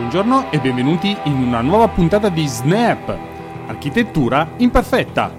Buongiorno 0.00 0.50
e 0.50 0.58
benvenuti 0.58 1.14
in 1.24 1.34
una 1.34 1.60
nuova 1.60 1.86
puntata 1.86 2.30
di 2.30 2.46
Snap, 2.46 3.16
architettura 3.66 4.54
imperfetta. 4.56 5.30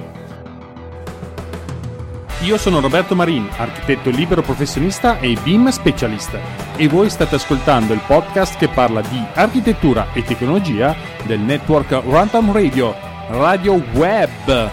Io 2.43 2.57
sono 2.59 2.79
Roberto 2.79 3.15
Marin, 3.15 3.49
architetto 3.57 4.11
libero 4.11 4.43
professionista 4.43 5.17
e 5.17 5.35
BIM 5.41 5.69
specialist 5.69 6.37
e 6.75 6.87
voi 6.87 7.09
state 7.09 7.35
ascoltando 7.35 7.91
il 7.93 8.01
podcast 8.05 8.55
che 8.57 8.67
parla 8.67 9.01
di 9.01 9.21
architettura 9.33 10.13
e 10.13 10.23
tecnologia 10.23 10.95
del 11.25 11.39
network 11.39 12.03
Runtime 12.03 12.53
Radio, 12.53 12.95
Radio 13.29 13.73
Web. 13.93 14.71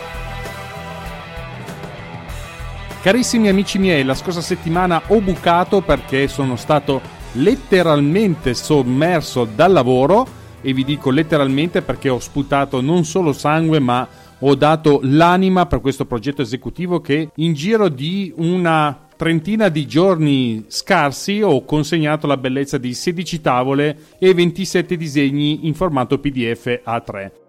Carissimi 3.01 3.49
amici 3.49 3.79
miei, 3.79 4.05
la 4.05 4.15
scorsa 4.15 4.43
settimana 4.43 5.01
ho 5.07 5.21
bucato 5.23 5.81
perché 5.81 6.29
sono 6.29 6.57
stato 6.57 7.17
letteralmente 7.33 8.55
sommerso 8.55 9.45
dal 9.45 9.73
lavoro 9.73 10.27
e 10.61 10.73
vi 10.73 10.85
dico 10.85 11.11
letteralmente 11.11 11.83
perché 11.83 12.09
ho 12.09 12.19
sputato 12.19 12.81
non 12.81 13.05
solo 13.05 13.33
sangue 13.33 13.79
ma 13.79 14.07
ho 14.41 14.55
dato 14.55 15.01
l'anima 15.03 15.67
per 15.67 15.81
questo 15.81 16.05
progetto 16.05 16.43
esecutivo 16.43 17.01
che 17.01 17.31
in 17.35 17.55
giro 17.55 17.89
di 17.89 18.33
una 18.37 19.07
trentina 19.17 19.69
di 19.69 19.87
giorni 19.87 20.65
scarsi 20.69 21.43
ho 21.43 21.65
consegnato 21.65 22.27
la 22.27 22.37
bellezza 22.37 22.79
di 22.79 22.95
16 22.95 23.41
tavole 23.41 23.99
e 24.19 24.33
27 24.33 24.97
disegni 24.97 25.67
in 25.67 25.75
formato 25.75 26.19
PDF 26.19 26.81
A3 26.87 27.48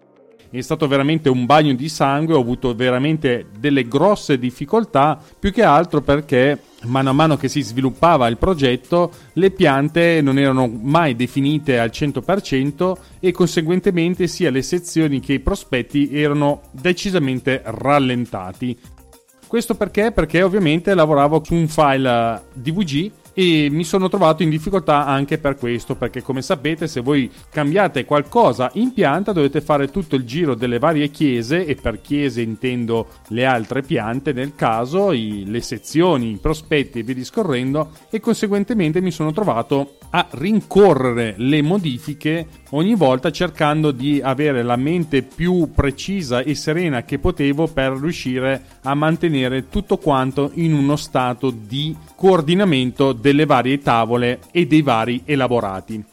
è 0.58 0.60
stato 0.62 0.88
veramente 0.88 1.28
un 1.28 1.46
bagno 1.46 1.74
di 1.74 1.88
sangue, 1.88 2.34
ho 2.34 2.40
avuto 2.40 2.74
veramente 2.74 3.46
delle 3.58 3.86
grosse 3.86 4.38
difficoltà, 4.38 5.20
più 5.38 5.52
che 5.52 5.62
altro 5.62 6.00
perché 6.00 6.60
mano 6.84 7.10
a 7.10 7.12
mano 7.12 7.36
che 7.36 7.48
si 7.48 7.60
sviluppava 7.60 8.26
il 8.26 8.38
progetto 8.38 9.12
le 9.34 9.50
piante 9.50 10.20
non 10.22 10.38
erano 10.38 10.66
mai 10.66 11.14
definite 11.14 11.78
al 11.78 11.90
100% 11.92 12.96
e 13.20 13.32
conseguentemente 13.32 14.26
sia 14.26 14.50
le 14.50 14.62
sezioni 14.62 15.20
che 15.20 15.34
i 15.34 15.40
prospetti 15.40 16.10
erano 16.12 16.62
decisamente 16.70 17.62
rallentati. 17.64 18.78
Questo 19.46 19.74
perché? 19.74 20.12
Perché 20.12 20.42
ovviamente 20.42 20.94
lavoravo 20.94 21.42
su 21.44 21.54
un 21.54 21.66
file 21.66 22.42
DVG 22.54 23.10
e 23.32 23.68
mi 23.70 23.84
sono 23.84 24.08
trovato 24.08 24.42
in 24.42 24.50
difficoltà 24.50 25.06
anche 25.06 25.38
per 25.38 25.56
questo 25.56 25.94
perché 25.94 26.22
come 26.22 26.42
sapete 26.42 26.86
se 26.86 27.00
voi 27.00 27.30
cambiate 27.50 28.04
qualcosa 28.04 28.70
in 28.74 28.92
pianta 28.92 29.32
dovete 29.32 29.60
fare 29.60 29.90
tutto 29.90 30.16
il 30.16 30.24
giro 30.24 30.54
delle 30.54 30.78
varie 30.78 31.08
chiese 31.10 31.64
e 31.64 31.74
per 31.74 32.00
chiese 32.00 32.40
intendo 32.40 33.08
le 33.28 33.44
altre 33.44 33.82
piante 33.82 34.32
nel 34.32 34.54
caso 34.54 35.12
i, 35.12 35.44
le 35.46 35.60
sezioni, 35.60 36.32
i 36.32 36.38
prospetti 36.38 36.98
e 36.98 37.02
via 37.02 37.14
discorrendo 37.14 37.90
e 38.10 38.20
conseguentemente 38.20 39.00
mi 39.00 39.10
sono 39.10 39.32
trovato 39.32 39.96
a 40.10 40.26
rincorrere 40.30 41.34
le 41.36 41.62
modifiche 41.62 42.46
ogni 42.70 42.94
volta 42.94 43.30
cercando 43.30 43.90
di 43.90 44.20
avere 44.22 44.62
la 44.62 44.76
mente 44.76 45.22
più 45.22 45.70
precisa 45.74 46.40
e 46.40 46.54
serena 46.54 47.02
che 47.02 47.18
potevo 47.18 47.66
per 47.66 47.92
riuscire 47.92 48.62
a 48.82 48.94
mantenere 48.94 49.68
tutto 49.68 49.96
quanto 49.96 50.50
in 50.54 50.72
uno 50.72 50.96
stato 50.96 51.50
di 51.50 51.96
coordinamento 52.14 53.12
delle 53.12 53.46
varie 53.46 53.78
tavole 53.78 54.40
e 54.50 54.66
dei 54.66 54.82
vari 54.82 55.22
elaborati. 55.24 56.04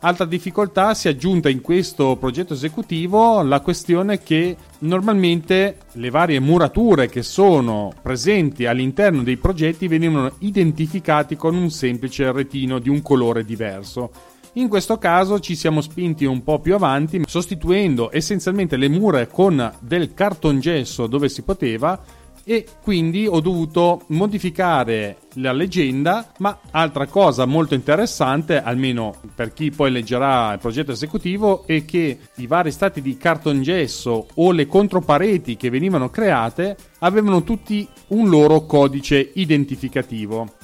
Altra 0.00 0.26
difficoltà 0.26 0.92
si 0.92 1.08
è 1.08 1.12
aggiunta 1.12 1.48
in 1.48 1.62
questo 1.62 2.16
progetto 2.16 2.52
esecutivo 2.52 3.40
la 3.40 3.60
questione 3.60 4.22
che 4.22 4.54
normalmente 4.80 5.78
le 5.92 6.10
varie 6.10 6.40
murature 6.40 7.08
che 7.08 7.22
sono 7.22 7.90
presenti 8.02 8.66
all'interno 8.66 9.22
dei 9.22 9.38
progetti 9.38 9.88
venivano 9.88 10.32
identificati 10.40 11.36
con 11.36 11.54
un 11.54 11.70
semplice 11.70 12.30
retino 12.32 12.80
di 12.80 12.90
un 12.90 13.00
colore 13.00 13.46
diverso. 13.46 14.10
In 14.56 14.68
questo 14.68 14.98
caso 14.98 15.40
ci 15.40 15.56
siamo 15.56 15.80
spinti 15.80 16.24
un 16.24 16.44
po' 16.44 16.60
più 16.60 16.76
avanti 16.76 17.22
sostituendo 17.26 18.10
essenzialmente 18.12 18.76
le 18.76 18.88
mura 18.88 19.26
con 19.26 19.72
del 19.80 20.14
cartongesso 20.14 21.08
dove 21.08 21.28
si 21.28 21.42
poteva 21.42 22.00
e 22.44 22.64
quindi 22.80 23.26
ho 23.26 23.40
dovuto 23.40 24.02
modificare 24.08 25.16
la 25.34 25.50
leggenda, 25.50 26.30
ma 26.38 26.60
altra 26.70 27.06
cosa 27.06 27.46
molto 27.46 27.74
interessante, 27.74 28.62
almeno 28.62 29.16
per 29.34 29.52
chi 29.52 29.70
poi 29.70 29.90
leggerà 29.90 30.52
il 30.52 30.60
progetto 30.60 30.92
esecutivo, 30.92 31.66
è 31.66 31.84
che 31.84 32.18
i 32.36 32.46
vari 32.46 32.70
stati 32.70 33.02
di 33.02 33.16
cartongesso 33.16 34.28
o 34.34 34.52
le 34.52 34.66
contropareti 34.66 35.56
che 35.56 35.70
venivano 35.70 36.10
create 36.10 36.76
avevano 37.00 37.42
tutti 37.42 37.88
un 38.08 38.28
loro 38.28 38.66
codice 38.66 39.32
identificativo. 39.34 40.63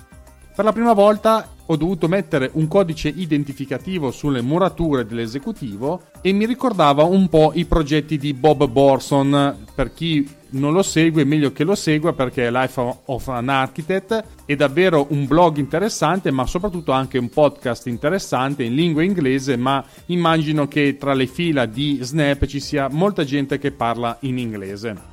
Per 0.60 0.68
la 0.68 0.74
prima 0.74 0.92
volta 0.92 1.48
ho 1.64 1.76
dovuto 1.76 2.06
mettere 2.06 2.50
un 2.52 2.68
codice 2.68 3.08
identificativo 3.08 4.10
sulle 4.10 4.42
murature 4.42 5.06
dell'esecutivo 5.06 6.02
e 6.20 6.32
mi 6.32 6.44
ricordava 6.44 7.04
un 7.04 7.30
po' 7.30 7.52
i 7.54 7.64
progetti 7.64 8.18
di 8.18 8.34
Bob 8.34 8.68
Borson. 8.68 9.64
Per 9.74 9.94
chi 9.94 10.28
non 10.50 10.74
lo 10.74 10.82
segue, 10.82 11.24
meglio 11.24 11.50
che 11.52 11.64
lo 11.64 11.74
segua 11.74 12.12
perché 12.12 12.50
Life 12.50 12.96
of 13.06 13.28
an 13.28 13.48
Architect 13.48 14.22
è 14.44 14.54
davvero 14.54 15.06
un 15.08 15.26
blog 15.26 15.56
interessante, 15.56 16.30
ma 16.30 16.44
soprattutto 16.44 16.92
anche 16.92 17.16
un 17.16 17.30
podcast 17.30 17.86
interessante 17.86 18.62
in 18.62 18.74
lingua 18.74 19.02
inglese, 19.02 19.56
ma 19.56 19.82
immagino 20.08 20.68
che 20.68 20.98
tra 20.98 21.14
le 21.14 21.26
fila 21.26 21.64
di 21.64 22.00
Snap 22.02 22.44
ci 22.44 22.60
sia 22.60 22.86
molta 22.90 23.24
gente 23.24 23.56
che 23.56 23.72
parla 23.72 24.18
in 24.20 24.36
inglese. 24.36 25.09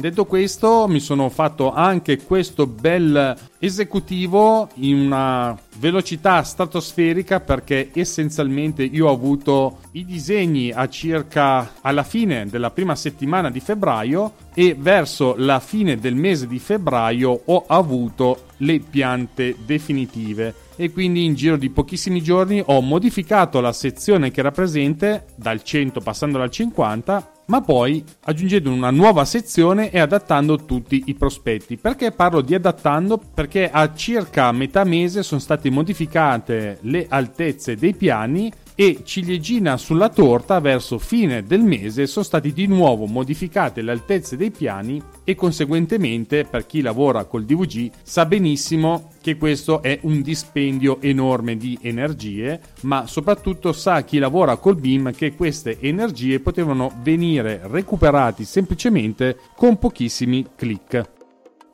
Detto 0.00 0.26
questo, 0.26 0.86
mi 0.86 1.00
sono 1.00 1.28
fatto 1.28 1.72
anche 1.72 2.22
questo 2.22 2.68
bel 2.68 3.36
esecutivo 3.58 4.68
in 4.74 4.96
una 4.96 5.58
velocità 5.78 6.40
stratosferica 6.44 7.40
perché 7.40 7.90
essenzialmente 7.92 8.84
io 8.84 9.08
ho 9.08 9.12
avuto 9.12 9.78
i 9.92 10.04
disegni 10.04 10.70
a 10.70 10.88
circa 10.88 11.72
alla 11.80 12.04
fine 12.04 12.46
della 12.46 12.70
prima 12.70 12.94
settimana 12.94 13.50
di 13.50 13.58
febbraio 13.58 14.34
e 14.54 14.76
verso 14.78 15.34
la 15.36 15.58
fine 15.58 15.98
del 15.98 16.14
mese 16.14 16.46
di 16.46 16.60
febbraio 16.60 17.42
ho 17.46 17.64
avuto 17.66 18.44
le 18.58 18.78
piante 18.78 19.56
definitive 19.66 20.54
e 20.80 20.92
quindi 20.92 21.24
in 21.24 21.34
giro 21.34 21.56
di 21.56 21.70
pochissimi 21.70 22.22
giorni 22.22 22.62
ho 22.64 22.80
modificato 22.80 23.60
la 23.60 23.72
sezione 23.72 24.30
che 24.30 24.38
era 24.38 24.52
presente 24.52 25.26
dal 25.34 25.60
100 25.60 26.00
passando 26.00 26.40
al 26.40 26.50
50 26.50 27.32
ma 27.46 27.60
poi 27.62 28.04
aggiungendo 28.24 28.70
una 28.70 28.90
nuova 28.90 29.24
sezione 29.24 29.90
e 29.90 29.98
adattando 29.98 30.64
tutti 30.66 31.04
i 31.06 31.14
prospetti. 31.14 31.78
Perché 31.78 32.12
parlo 32.12 32.42
di 32.42 32.54
adattando? 32.54 33.18
Perché 33.18 33.70
a 33.70 33.92
circa 33.94 34.52
metà 34.52 34.84
mese 34.84 35.22
sono 35.22 35.40
state 35.40 35.70
modificate 35.70 36.78
le 36.82 37.06
altezze 37.08 37.74
dei 37.74 37.94
piani 37.94 38.52
e 38.80 39.00
ciliegina 39.02 39.76
sulla 39.76 40.08
torta 40.08 40.60
verso 40.60 41.00
fine 41.00 41.42
del 41.42 41.62
mese 41.62 42.06
sono 42.06 42.24
state 42.24 42.52
di 42.52 42.68
nuovo 42.68 43.06
modificate 43.06 43.82
le 43.82 43.90
altezze 43.90 44.36
dei 44.36 44.52
piani 44.52 45.02
e 45.24 45.34
conseguentemente 45.34 46.44
per 46.44 46.64
chi 46.64 46.80
lavora 46.80 47.24
col 47.24 47.44
DVG 47.44 47.90
sa 48.04 48.24
benissimo 48.24 49.10
che 49.20 49.36
questo 49.36 49.82
è 49.82 49.98
un 50.02 50.22
dispendio 50.22 51.00
enorme 51.00 51.56
di 51.56 51.76
energie 51.82 52.60
ma 52.82 53.08
soprattutto 53.08 53.72
sa 53.72 54.04
chi 54.04 54.18
lavora 54.18 54.58
col 54.58 54.76
BIM 54.76 55.12
che 55.12 55.34
queste 55.34 55.80
energie 55.80 56.38
potevano 56.38 56.92
venire 57.02 57.62
recuperate 57.64 58.44
semplicemente 58.44 59.38
con 59.56 59.76
pochissimi 59.76 60.46
clic. 60.54 61.17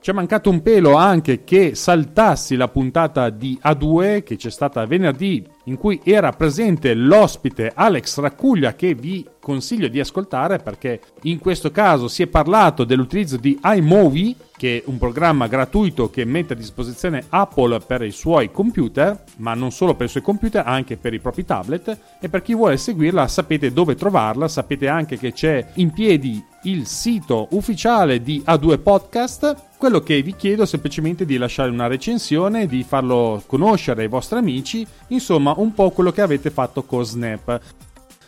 Ci 0.04 0.10
è 0.10 0.12
mancato 0.12 0.50
un 0.50 0.60
pelo 0.60 0.96
anche 0.96 1.44
che 1.44 1.74
saltassi 1.74 2.56
la 2.56 2.68
puntata 2.68 3.30
di 3.30 3.58
A2 3.64 4.22
che 4.22 4.36
c'è 4.36 4.50
stata 4.50 4.84
venerdì 4.84 5.42
in 5.64 5.78
cui 5.78 5.98
era 6.04 6.30
presente 6.32 6.92
l'ospite 6.92 7.72
Alex 7.74 8.18
Raccuglia 8.18 8.74
che 8.74 8.92
vi 8.92 9.26
consiglio 9.40 9.88
di 9.88 10.00
ascoltare 10.00 10.58
perché 10.58 11.00
in 11.22 11.38
questo 11.38 11.70
caso 11.70 12.08
si 12.08 12.22
è 12.22 12.26
parlato 12.26 12.84
dell'utilizzo 12.84 13.38
di 13.38 13.58
iMovie 13.62 14.36
che 14.56 14.78
è 14.78 14.82
un 14.86 14.98
programma 14.98 15.46
gratuito 15.46 16.10
che 16.10 16.24
mette 16.24 16.52
a 16.52 16.56
disposizione 16.56 17.24
Apple 17.28 17.80
per 17.80 18.02
i 18.02 18.12
suoi 18.12 18.50
computer, 18.50 19.24
ma 19.38 19.54
non 19.54 19.72
solo 19.72 19.94
per 19.94 20.06
i 20.06 20.10
suoi 20.10 20.22
computer, 20.22 20.64
anche 20.64 20.96
per 20.96 21.12
i 21.12 21.18
propri 21.18 21.44
tablet 21.44 21.98
e 22.20 22.28
per 22.28 22.40
chi 22.42 22.54
vuole 22.54 22.76
seguirla 22.76 23.26
sapete 23.26 23.72
dove 23.72 23.94
trovarla, 23.96 24.48
sapete 24.48 24.86
anche 24.86 25.18
che 25.18 25.32
c'è 25.32 25.72
in 25.74 25.90
piedi 25.90 26.42
il 26.64 26.86
sito 26.86 27.48
ufficiale 27.50 28.22
di 28.22 28.42
A2 28.46 28.80
Podcast. 28.80 29.72
Quello 29.84 30.00
che 30.00 30.22
vi 30.22 30.34
chiedo 30.34 30.62
è 30.62 30.66
semplicemente 30.66 31.26
di 31.26 31.36
lasciare 31.36 31.68
una 31.68 31.88
recensione, 31.88 32.66
di 32.66 32.82
farlo 32.84 33.42
conoscere 33.44 34.00
ai 34.00 34.08
vostri 34.08 34.38
amici, 34.38 34.86
insomma 35.08 35.52
un 35.58 35.74
po' 35.74 35.90
quello 35.90 36.10
che 36.10 36.22
avete 36.22 36.48
fatto 36.48 36.84
con 36.84 37.04
Snap. 37.04 37.60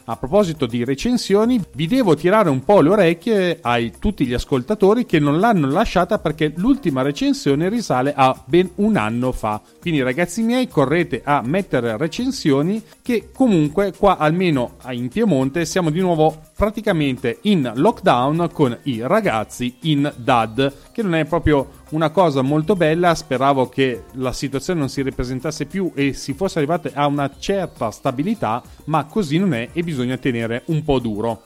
A 0.05 0.17
proposito 0.17 0.67
di 0.67 0.85
recensioni, 0.85 1.59
vi 1.73 1.87
devo 1.87 2.15
tirare 2.15 2.51
un 2.51 2.63
po' 2.63 2.83
le 2.83 2.91
orecchie 2.91 3.59
a 3.63 3.79
tutti 3.99 4.27
gli 4.27 4.35
ascoltatori 4.35 5.07
che 5.07 5.19
non 5.19 5.41
l'hanno 5.41 5.67
lasciata 5.69 6.19
perché 6.19 6.53
l'ultima 6.57 7.01
recensione 7.01 7.71
risale 7.71 8.13
a 8.15 8.39
ben 8.45 8.71
un 8.75 8.97
anno 8.97 9.33
fa. 9.33 9.59
Quindi 9.81 10.03
ragazzi 10.03 10.43
miei, 10.43 10.69
correte 10.69 11.23
a 11.25 11.41
mettere 11.43 11.97
recensioni 11.97 12.83
che 13.01 13.31
comunque 13.33 13.95
qua 13.97 14.19
almeno 14.19 14.77
in 14.91 15.09
Piemonte 15.09 15.65
siamo 15.65 15.89
di 15.89 16.01
nuovo 16.01 16.39
praticamente 16.57 17.39
in 17.43 17.71
lockdown 17.75 18.49
con 18.51 18.77
i 18.85 19.01
ragazzi 19.03 19.77
in 19.83 20.11
DAD, 20.17 20.91
che 20.91 21.03
non 21.03 21.15
è 21.15 21.27
proprio 21.27 21.69
una 21.91 22.11
cosa 22.11 22.41
molto 22.41 22.75
bella, 22.75 23.15
speravo 23.15 23.69
che 23.69 24.05
la 24.13 24.33
situazione 24.33 24.81
non 24.81 24.89
si 24.89 25.03
ripresentasse 25.03 25.67
più 25.67 25.93
e 25.95 26.15
si 26.15 26.33
fosse 26.33 26.59
arrivati 26.59 26.91
a 26.95 27.07
una 27.07 27.31
certa 27.39 27.91
stabilità, 27.91 28.63
ma 28.85 29.05
così 29.05 29.37
non 29.37 29.53
è 29.53 29.69
e 29.73 29.83
bisogna 29.83 30.17
tenere 30.17 30.63
un 30.67 30.83
po' 30.83 30.99
duro. 30.99 31.43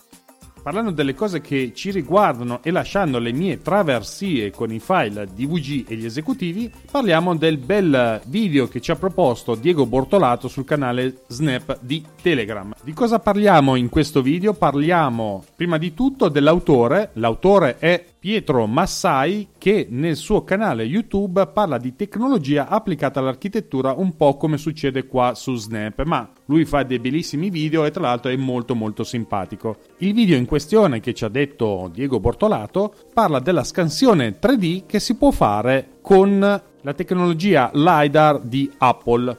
Parlando 0.62 0.90
delle 0.90 1.14
cose 1.14 1.40
che 1.40 1.72
ci 1.74 1.90
riguardano 1.90 2.60
e 2.62 2.70
lasciando 2.70 3.18
le 3.18 3.32
mie 3.32 3.62
traversie 3.62 4.50
con 4.50 4.70
i 4.70 4.78
file 4.78 5.26
DVG 5.34 5.86
e 5.88 5.96
gli 5.96 6.04
esecutivi, 6.04 6.70
parliamo 6.90 7.34
del 7.34 7.56
bel 7.56 8.20
video 8.26 8.68
che 8.68 8.80
ci 8.80 8.90
ha 8.90 8.96
proposto 8.96 9.54
Diego 9.54 9.86
Bortolato 9.86 10.48
sul 10.48 10.66
canale 10.66 11.22
Snap 11.28 11.78
di 11.80 12.04
Telegram. 12.20 12.72
Di 12.82 12.92
cosa 12.92 13.18
parliamo 13.18 13.74
in 13.74 13.88
questo 13.88 14.20
video? 14.20 14.52
Parliamo 14.52 15.44
prima 15.56 15.78
di 15.78 15.94
tutto 15.94 16.28
dell'autore, 16.28 17.10
l'autore 17.14 17.78
è 17.78 18.04
Pietro 18.20 18.66
Massai 18.66 19.48
che 19.56 19.86
nel 19.88 20.14
suo 20.14 20.44
canale 20.44 20.82
YouTube 20.82 21.46
parla 21.46 21.78
di 21.78 21.96
tecnologia 21.96 22.68
applicata 22.68 23.18
all'architettura 23.18 23.94
un 23.96 24.14
po' 24.14 24.36
come 24.36 24.58
succede 24.58 25.06
qua 25.06 25.34
su 25.34 25.54
Snap, 25.56 26.02
ma 26.04 26.30
lui 26.44 26.66
fa 26.66 26.82
dei 26.82 26.98
bellissimi 26.98 27.48
video 27.48 27.86
e 27.86 27.90
tra 27.90 28.02
l'altro 28.02 28.30
è 28.30 28.36
molto 28.36 28.74
molto 28.74 29.04
simpatico. 29.04 29.78
Il 30.00 30.12
video 30.12 30.36
in 30.36 30.44
questione 30.44 31.00
che 31.00 31.14
ci 31.14 31.24
ha 31.24 31.28
detto 31.28 31.88
Diego 31.90 32.20
Bortolato 32.20 32.94
parla 33.14 33.40
della 33.40 33.64
scansione 33.64 34.38
3D 34.38 34.84
che 34.84 35.00
si 35.00 35.16
può 35.16 35.30
fare 35.30 35.92
con 36.02 36.38
la 36.38 36.92
tecnologia 36.92 37.70
LiDAR 37.72 38.40
di 38.40 38.70
Apple. 38.76 39.38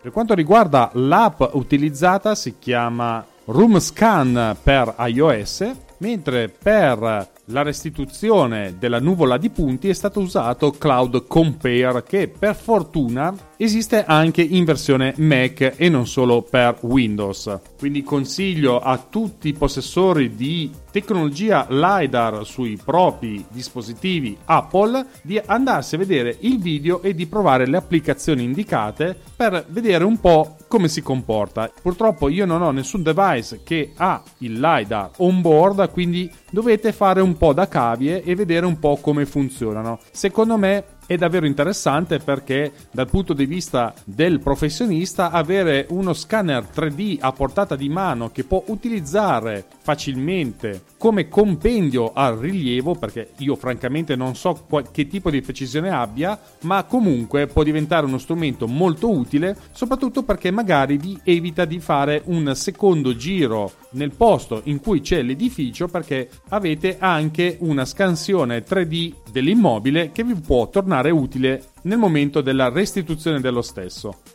Per 0.00 0.10
quanto 0.10 0.32
riguarda 0.32 0.90
l'app 0.94 1.42
utilizzata 1.52 2.34
si 2.34 2.54
chiama 2.58 3.22
Room 3.44 3.78
Scan 3.78 4.56
per 4.62 4.94
iOS, 5.00 5.70
mentre 5.98 6.48
per 6.48 7.34
la 7.46 7.62
restituzione 7.62 8.76
della 8.78 8.98
nuvola 8.98 9.36
di 9.36 9.50
punti 9.50 9.88
è 9.88 9.92
stato 9.92 10.20
usato 10.20 10.72
Cloud 10.72 11.26
Compare 11.26 12.02
che 12.02 12.28
per 12.28 12.56
fortuna 12.56 13.34
esiste 13.56 14.04
anche 14.04 14.42
in 14.42 14.64
versione 14.64 15.14
Mac 15.18 15.74
e 15.76 15.88
non 15.88 16.06
solo 16.06 16.42
per 16.42 16.78
Windows. 16.80 17.58
Quindi 17.78 18.02
consiglio 18.02 18.80
a 18.80 18.98
tutti 18.98 19.48
i 19.48 19.52
possessori 19.52 20.34
di 20.34 20.70
tecnologia 20.96 21.66
LiDAR 21.68 22.46
sui 22.46 22.80
propri 22.82 23.44
dispositivi 23.50 24.34
Apple 24.46 25.04
di 25.20 25.38
andarsi 25.44 25.94
a 25.94 25.98
vedere 25.98 26.38
il 26.40 26.58
video 26.58 27.02
e 27.02 27.14
di 27.14 27.26
provare 27.26 27.66
le 27.66 27.76
applicazioni 27.76 28.44
indicate 28.44 29.14
per 29.36 29.66
vedere 29.68 30.04
un 30.04 30.18
po' 30.18 30.56
come 30.68 30.88
si 30.88 31.02
comporta. 31.02 31.70
Purtroppo 31.82 32.30
io 32.30 32.46
non 32.46 32.62
ho 32.62 32.70
nessun 32.70 33.02
device 33.02 33.60
che 33.62 33.92
ha 33.94 34.22
il 34.38 34.58
LiDAR 34.58 35.10
on 35.18 35.42
board, 35.42 35.90
quindi 35.90 36.32
dovete 36.50 36.92
fare 36.92 37.20
un 37.20 37.36
po' 37.36 37.52
da 37.52 37.68
cavie 37.68 38.22
e 38.22 38.34
vedere 38.34 38.64
un 38.64 38.78
po' 38.78 38.96
come 38.96 39.26
funzionano. 39.26 40.00
Secondo 40.12 40.56
me 40.56 40.84
è 41.06 41.16
davvero 41.16 41.46
interessante 41.46 42.18
perché 42.18 42.72
dal 42.90 43.08
punto 43.08 43.32
di 43.32 43.46
vista 43.46 43.94
del 44.04 44.40
professionista 44.40 45.30
avere 45.30 45.86
uno 45.90 46.12
scanner 46.12 46.64
3D 46.64 47.18
a 47.20 47.32
portata 47.32 47.76
di 47.76 47.88
mano 47.88 48.30
che 48.30 48.44
può 48.44 48.62
utilizzare 48.66 49.64
facilmente 49.78 50.82
come 50.98 51.28
compendio 51.28 52.12
al 52.12 52.36
rilievo 52.36 52.94
perché 52.94 53.30
io 53.38 53.56
francamente 53.56 54.16
non 54.16 54.34
so 54.34 54.66
che 54.90 55.06
tipo 55.06 55.30
di 55.30 55.42
precisione 55.42 55.90
abbia 55.90 56.38
ma 56.62 56.84
comunque 56.84 57.46
può 57.46 57.62
diventare 57.62 58.06
uno 58.06 58.18
strumento 58.18 58.66
molto 58.66 59.10
utile 59.10 59.56
soprattutto 59.72 60.22
perché 60.22 60.50
magari 60.50 60.96
vi 60.96 61.18
evita 61.22 61.64
di 61.64 61.80
fare 61.80 62.22
un 62.26 62.52
secondo 62.54 63.14
giro 63.16 63.72
nel 63.90 64.12
posto 64.14 64.62
in 64.64 64.80
cui 64.80 65.00
c'è 65.00 65.22
l'edificio 65.22 65.88
perché 65.88 66.28
avete 66.48 66.96
anche 66.98 67.56
una 67.60 67.84
scansione 67.84 68.64
3D 68.64 69.12
dell'immobile 69.30 70.12
che 70.12 70.24
vi 70.24 70.34
può 70.34 70.68
tornare 70.68 71.10
utile 71.10 71.68
nel 71.82 71.98
momento 71.98 72.40
della 72.40 72.68
restituzione 72.68 73.40
dello 73.40 73.62
stesso. 73.62 74.25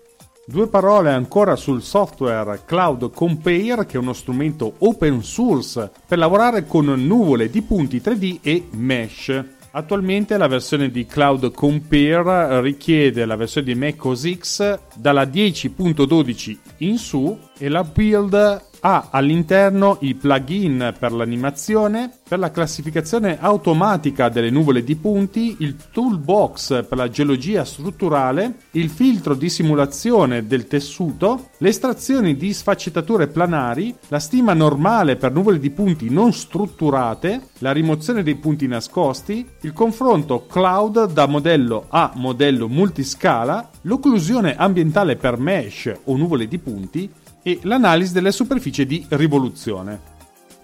Due 0.44 0.68
parole 0.68 1.12
ancora 1.12 1.56
sul 1.56 1.84
software 1.84 2.62
Cloud 2.66 3.12
Compare, 3.12 3.86
che 3.86 3.94
è 3.94 3.98
uno 3.98 4.12
strumento 4.12 4.74
open 4.80 5.22
source 5.22 5.92
per 6.08 6.18
lavorare 6.18 6.66
con 6.66 6.86
nuvole 6.86 7.50
di 7.52 7.62
punti 7.62 8.02
3D 8.04 8.40
e 8.42 8.68
mesh. 8.72 9.44
Attualmente 9.74 10.38
la 10.38 10.48
versione 10.48 10.90
di 10.90 11.06
Cloud 11.06 11.52
Compare 11.52 12.60
richiede 12.60 13.24
la 13.26 13.36
versione 13.36 13.68
di 13.68 13.76
Mac 13.76 14.04
OS 14.04 14.38
X 14.38 14.80
dalla 14.96 15.24
10.12 15.24 16.58
in 16.78 16.98
su 16.98 17.38
e 17.62 17.70
la 17.70 17.84
build 17.84 18.70
ha 18.84 19.10
all'interno 19.12 19.98
i 20.00 20.16
plugin 20.16 20.96
per 20.98 21.12
l'animazione, 21.12 22.12
per 22.28 22.40
la 22.40 22.50
classificazione 22.50 23.38
automatica 23.40 24.30
delle 24.30 24.50
nuvole 24.50 24.84
di 24.84 24.96
punti, 24.96 25.58
il 25.60 25.76
toolbox 25.92 26.88
per 26.88 26.98
la 26.98 27.08
geologia 27.08 27.64
strutturale, 27.64 28.56
il 28.72 28.90
filtro 28.90 29.36
di 29.36 29.50
simulazione 29.50 30.48
del 30.48 30.66
tessuto, 30.66 31.50
le 31.58 31.70
estrazioni 31.70 32.36
di 32.36 32.52
sfaccettature 32.52 33.28
planari, 33.28 33.96
la 34.08 34.18
stima 34.18 34.54
normale 34.54 35.16
per 35.16 35.32
nuvole 35.32 35.60
di 35.60 35.70
punti 35.70 36.10
non 36.10 36.34
strutturate, 36.34 37.50
la 37.60 37.72
rimozione 37.72 38.24
dei 38.24 38.36
punti 38.36 38.66
nascosti, 38.66 39.48
il 39.62 39.74
confronto 39.74 40.48
cloud 40.48 41.12
da 41.12 41.28
modello 41.28 41.86
a 41.90 42.12
modello 42.16 42.68
multiscala, 42.68 43.70
l'occlusione 43.82 44.56
ambientale 44.56 45.16
per 45.18 45.38
mesh 45.38 45.94
o 46.06 46.18
nuvole 46.18 46.48
di 46.48 46.58
punti, 46.58 47.10
e 47.44 47.60
l'analisi 47.64 48.14
delle 48.14 48.32
superfici 48.32 48.86
di 48.86 49.06
rivoluzione. 49.10 50.12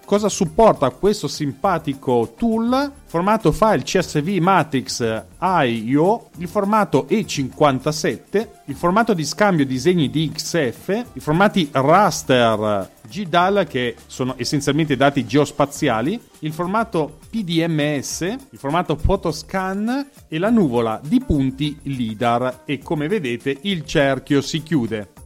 Cosa 0.08 0.30
supporta 0.30 0.88
questo 0.88 1.28
simpatico 1.28 2.32
tool? 2.34 2.90
Formato 3.04 3.52
file 3.52 3.82
CSV 3.82 4.38
Matrix 4.40 5.24
IO, 5.38 6.30
il 6.38 6.48
formato 6.48 7.06
E57, 7.10 8.48
il 8.64 8.74
formato 8.74 9.12
di 9.12 9.26
scambio 9.26 9.66
disegni 9.66 10.08
DXF, 10.08 11.04
i 11.12 11.20
formati 11.20 11.68
raster 11.72 12.90
GDAL 13.06 13.66
che 13.68 13.96
sono 14.06 14.32
essenzialmente 14.38 14.96
dati 14.96 15.26
geospaziali, 15.26 16.18
il 16.38 16.54
formato 16.54 17.18
PDMS, 17.28 18.20
il 18.22 18.58
formato 18.58 18.96
photoscan 18.96 20.08
e 20.26 20.38
la 20.38 20.48
nuvola 20.48 20.98
di 21.04 21.20
punti 21.20 21.78
LIDAR 21.82 22.62
e 22.64 22.78
come 22.78 23.08
vedete 23.08 23.58
il 23.60 23.84
cerchio 23.84 24.40
si 24.40 24.62
chiude. 24.62 25.17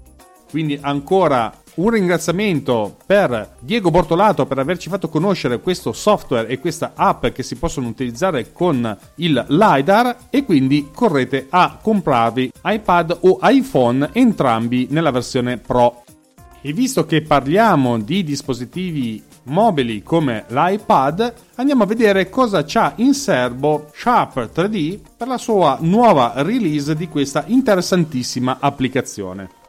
Quindi 0.53 0.79
ancora 0.83 1.51
un 1.77 1.89
ringraziamento 1.89 2.99
per 3.07 3.55
Diego 3.59 3.91
Bortolato 3.91 4.45
per 4.45 4.59
averci 4.59 4.91
fatto 4.91 5.09
conoscere 5.09 5.61
questo 5.61 5.95
software 5.95 6.47
e 6.47 6.59
questa 6.59 6.93
app 6.95 7.29
che 7.29 7.43
si 7.43 7.57
possono 7.57 7.89
utilizzare 7.89 8.53
con 8.53 8.95
il 9.15 9.43
LiDAR 9.49 10.17
e 10.29 10.45
quindi 10.45 10.91
correte 10.95 11.47
a 11.49 11.79
comprarvi 11.81 12.53
iPad 12.65 13.17
o 13.23 13.39
iPhone 13.41 14.11
entrambi 14.13 14.89
nella 14.91 15.11
versione 15.11 15.57
Pro. 15.57 16.05
E 16.61 16.75
visto 16.75 17.07
che 17.07 17.23
parliamo 17.23 17.99
di 17.99 18.23
dispositivi 18.23 19.25
mobili 19.45 20.03
come 20.03 20.45
l'iPad, 20.49 21.33
andiamo 21.55 21.85
a 21.85 21.87
vedere 21.87 22.29
cosa 22.29 22.63
c'ha 22.63 22.93
in 22.97 23.15
serbo 23.15 23.89
Sharp 23.95 24.51
3D 24.55 24.99
per 25.17 25.29
la 25.29 25.39
sua 25.39 25.79
nuova 25.81 26.35
release 26.37 26.95
di 26.95 27.09
questa 27.09 27.45
interessantissima 27.47 28.59
applicazione. 28.61 29.61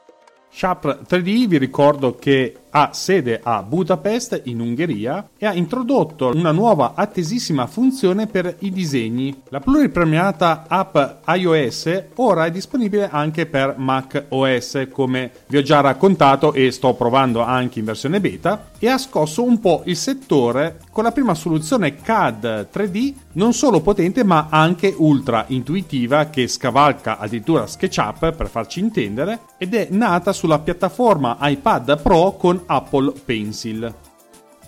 Sharp 0.56 1.08
3D 1.10 1.48
vi 1.48 1.58
ricordo 1.58 2.14
che 2.16 2.56
ha 2.76 2.90
sede 2.94 3.40
a 3.44 3.62
Budapest 3.62 4.42
in 4.46 4.60
Ungheria 4.60 5.30
e 5.38 5.46
ha 5.46 5.54
introdotto 5.54 6.32
una 6.34 6.52
nuova 6.52 6.94
attesissima 6.96 7.68
funzione 7.68 8.28
per 8.28 8.56
i 8.60 8.72
disegni. 8.72 9.42
La 9.50 9.60
pluripremiata 9.60 10.66
app 10.68 10.98
iOS 11.28 12.04
ora 12.16 12.46
è 12.46 12.52
disponibile 12.52 13.10
anche 13.10 13.46
per 13.46 13.76
Mac 13.78 14.26
OS 14.30 14.88
come 14.92 15.32
vi 15.48 15.58
ho 15.58 15.62
già 15.62 15.82
raccontato 15.82 16.54
e 16.54 16.72
sto 16.72 16.94
provando 16.96 17.42
anche 17.42 17.80
in 17.80 17.86
versione 17.86 18.20
beta 18.20 18.72
e 18.80 18.90
ha 18.90 18.98
scosso 18.98 19.44
un 19.44 19.60
po' 19.60 19.84
il 19.86 19.96
settore 19.96 20.80
con 20.92 21.04
la 21.04 21.12
prima 21.12 21.36
soluzione 21.36 21.96
CAD 21.96 22.70
3D 22.74 23.14
non 23.34 23.54
solo 23.54 23.82
potente 23.82 24.24
ma 24.24 24.48
anche 24.50 24.94
ultra 24.98 25.46
intuitiva 25.48 26.26
che 26.26 26.48
scavalca 26.48 27.18
addirittura 27.20 27.68
SketchUp 27.68 28.32
per 28.34 28.48
farci 28.48 28.80
intendere 28.80 29.40
ed 29.58 29.74
è 29.76 29.88
nata 29.92 30.34
sulla 30.34 30.60
piattaforma 30.60 31.38
iPad 31.40 32.02
Pro 32.02 32.36
con 32.36 32.63
Apple 32.66 33.14
Pencil. 33.26 33.94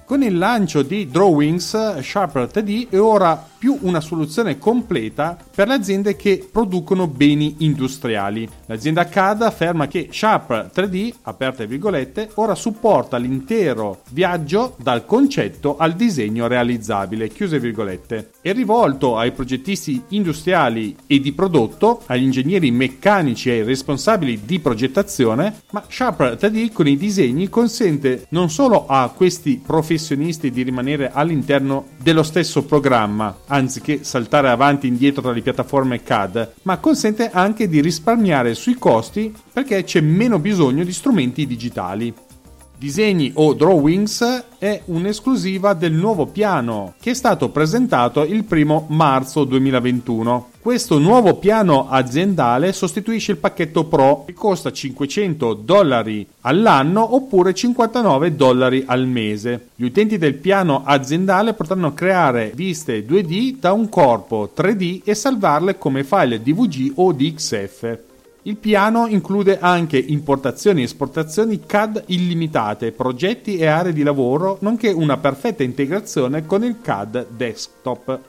Con 0.05 0.21
il 0.21 0.37
lancio 0.37 0.83
di 0.83 1.07
Drawings, 1.09 1.99
Sharper 1.99 2.47
3D 2.53 2.89
è 2.89 2.99
ora 2.99 3.43
più 3.57 3.75
una 3.81 3.99
soluzione 4.01 4.59
completa 4.59 5.35
per 5.55 5.67
le 5.67 5.73
aziende 5.73 6.15
che 6.15 6.47
producono 6.51 7.07
beni 7.07 7.55
industriali. 7.59 8.47
L'azienda 8.67 9.05
CAD 9.05 9.41
afferma 9.41 9.87
che 9.87 10.09
Sharp 10.11 10.71
3D, 10.71 11.11
aperte 11.23 11.65
virgolette, 11.65 12.29
ora 12.35 12.53
supporta 12.53 13.17
l'intero 13.17 14.01
viaggio 14.11 14.75
dal 14.79 15.07
concetto 15.07 15.75
al 15.75 15.93
disegno 15.93 16.45
realizzabile, 16.45 17.29
chiuse 17.29 17.59
virgolette. 17.59 18.29
È 18.45 18.53
rivolto 18.53 19.17
ai 19.17 19.31
progettisti 19.31 20.03
industriali 20.09 20.95
e 21.07 21.19
di 21.19 21.31
prodotto, 21.31 22.03
agli 22.05 22.25
ingegneri 22.25 22.69
meccanici 22.69 23.49
e 23.49 23.53
ai 23.53 23.63
responsabili 23.63 24.41
di 24.45 24.59
progettazione, 24.59 25.61
ma 25.71 25.83
Sharper 25.89 26.37
3D 26.39 26.71
con 26.71 26.87
i 26.87 26.95
disegni 26.95 27.49
consente 27.49 28.27
non 28.29 28.51
solo 28.51 28.85
a 28.85 29.11
questi 29.15 29.59
professionisti 29.65 30.51
di 30.51 30.61
rimanere 30.61 31.09
all'interno 31.11 31.87
dello 31.99 32.21
stesso 32.21 32.63
programma, 32.65 33.35
anziché 33.47 34.03
saltare 34.03 34.49
avanti 34.49 34.85
e 34.85 34.89
indietro 34.89 35.23
tra 35.23 35.31
le 35.31 35.41
piattaforme 35.41 36.03
CAD, 36.03 36.51
ma 36.61 36.77
consente 36.77 37.31
anche 37.31 37.67
di 37.67 37.81
risparmiare 37.81 38.53
sui 38.53 38.75
costi 38.75 39.33
perché 39.51 39.83
c'è 39.83 40.01
meno 40.01 40.37
bisogno 40.37 40.83
di 40.83 40.93
strumenti 40.93 41.47
digitali. 41.47 42.13
Disegni 42.77 43.31
o 43.35 43.53
drawings 43.53 44.43
è 44.57 44.81
un'esclusiva 44.85 45.73
del 45.73 45.93
nuovo 45.93 46.25
piano 46.25 46.95
che 46.99 47.11
è 47.11 47.13
stato 47.13 47.47
presentato 47.47 48.23
il 48.23 48.43
primo 48.43 48.85
marzo 48.89 49.45
2021. 49.45 50.49
Questo 50.59 50.99
nuovo 50.99 51.35
piano 51.35 51.87
aziendale 51.89 52.73
sostituisce 52.73 53.31
il 53.31 53.37
pacchetto 53.37 53.85
Pro 53.85 54.23
che 54.25 54.33
costa 54.33 54.73
500 54.73 55.53
dollari 55.53 56.27
all'anno 56.41 57.15
oppure 57.15 57.53
59 57.53 58.35
dollari 58.35 58.83
al 58.85 59.07
mese. 59.07 59.69
Gli 59.75 59.85
utenti 59.85 60.17
del 60.17 60.33
piano 60.33 60.83
aziendale 60.83 61.53
potranno 61.53 61.93
creare 61.93 62.51
viste 62.55 63.05
2D 63.05 63.57
da 63.59 63.71
un 63.71 63.87
corpo 63.87 64.51
3D 64.53 65.01
e 65.05 65.15
salvarle 65.15 65.77
come 65.77 66.03
file 66.03 66.41
DVG 66.41 66.91
o 66.95 67.13
DXF. 67.13 67.97
Il 68.47 68.57
piano 68.57 69.07
include 69.07 69.57
anche 69.57 69.97
importazioni 69.97 70.81
e 70.81 70.83
esportazioni 70.83 71.61
CAD 71.65 72.03
illimitate, 72.07 72.91
progetti 72.91 73.57
e 73.57 73.65
aree 73.65 73.91
di 73.91 74.03
lavoro, 74.03 74.59
nonché 74.61 74.91
una 74.91 75.17
perfetta 75.17 75.63
integrazione 75.63 76.45
con 76.45 76.63
il 76.63 76.79
CAD 76.79 77.29
desktop. 77.29 78.19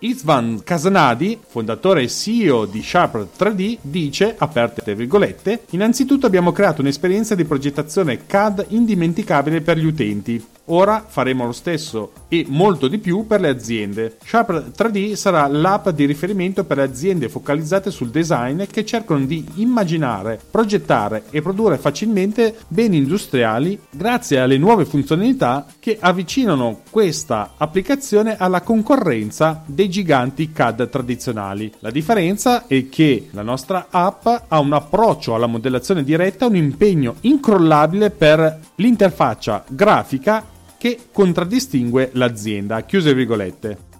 Istvan 0.00 0.60
Casanadi, 0.62 1.38
fondatore 1.40 2.02
e 2.02 2.08
CEO 2.08 2.66
di 2.66 2.82
Sharp 2.82 3.28
3D, 3.38 3.78
dice, 3.80 4.34
aperte 4.36 4.94
virgolette, 4.94 5.62
innanzitutto 5.70 6.26
abbiamo 6.26 6.52
creato 6.52 6.82
un'esperienza 6.82 7.34
di 7.34 7.46
progettazione 7.46 8.26
CAD 8.26 8.66
indimenticabile 8.68 9.62
per 9.62 9.78
gli 9.78 9.86
utenti. 9.86 10.44
Ora 10.66 11.04
faremo 11.06 11.44
lo 11.44 11.52
stesso 11.52 12.12
e 12.28 12.44
molto 12.48 12.86
di 12.86 12.98
più 12.98 13.26
per 13.26 13.40
le 13.40 13.48
aziende. 13.48 14.16
Sharp 14.24 14.70
3D 14.76 15.14
sarà 15.14 15.46
l'app 15.48 15.88
di 15.88 16.04
riferimento 16.04 16.62
per 16.62 16.76
le 16.76 16.84
aziende 16.84 17.28
focalizzate 17.28 17.90
sul 17.90 18.10
design 18.10 18.62
che 18.70 18.84
cercano 18.84 19.24
di 19.24 19.44
immaginare, 19.56 20.40
progettare 20.50 21.24
e 21.30 21.42
produrre 21.42 21.78
facilmente 21.78 22.54
beni 22.68 22.98
industriali 22.98 23.78
grazie 23.90 24.38
alle 24.38 24.56
nuove 24.56 24.84
funzionalità 24.84 25.66
che 25.80 25.98
avvicinano 26.00 26.82
questa 26.90 27.54
applicazione 27.56 28.36
alla 28.36 28.60
concorrenza 28.60 29.64
dei 29.66 29.90
giganti 29.90 30.52
CAD 30.52 30.88
tradizionali. 30.88 31.72
La 31.80 31.90
differenza 31.90 32.68
è 32.68 32.88
che 32.88 33.28
la 33.32 33.42
nostra 33.42 33.88
app 33.90 34.26
ha 34.46 34.58
un 34.60 34.72
approccio 34.72 35.34
alla 35.34 35.46
modellazione 35.46 36.04
diretta, 36.04 36.46
un 36.46 36.56
impegno 36.56 37.16
incrollabile 37.22 38.10
per 38.10 38.60
l'interfaccia 38.76 39.64
grafica 39.68 40.50
che 40.82 40.98
contraddistingue 41.12 42.10
l'azienda. 42.14 42.80
Chiuse 42.80 43.14
virgolette. 43.14 43.90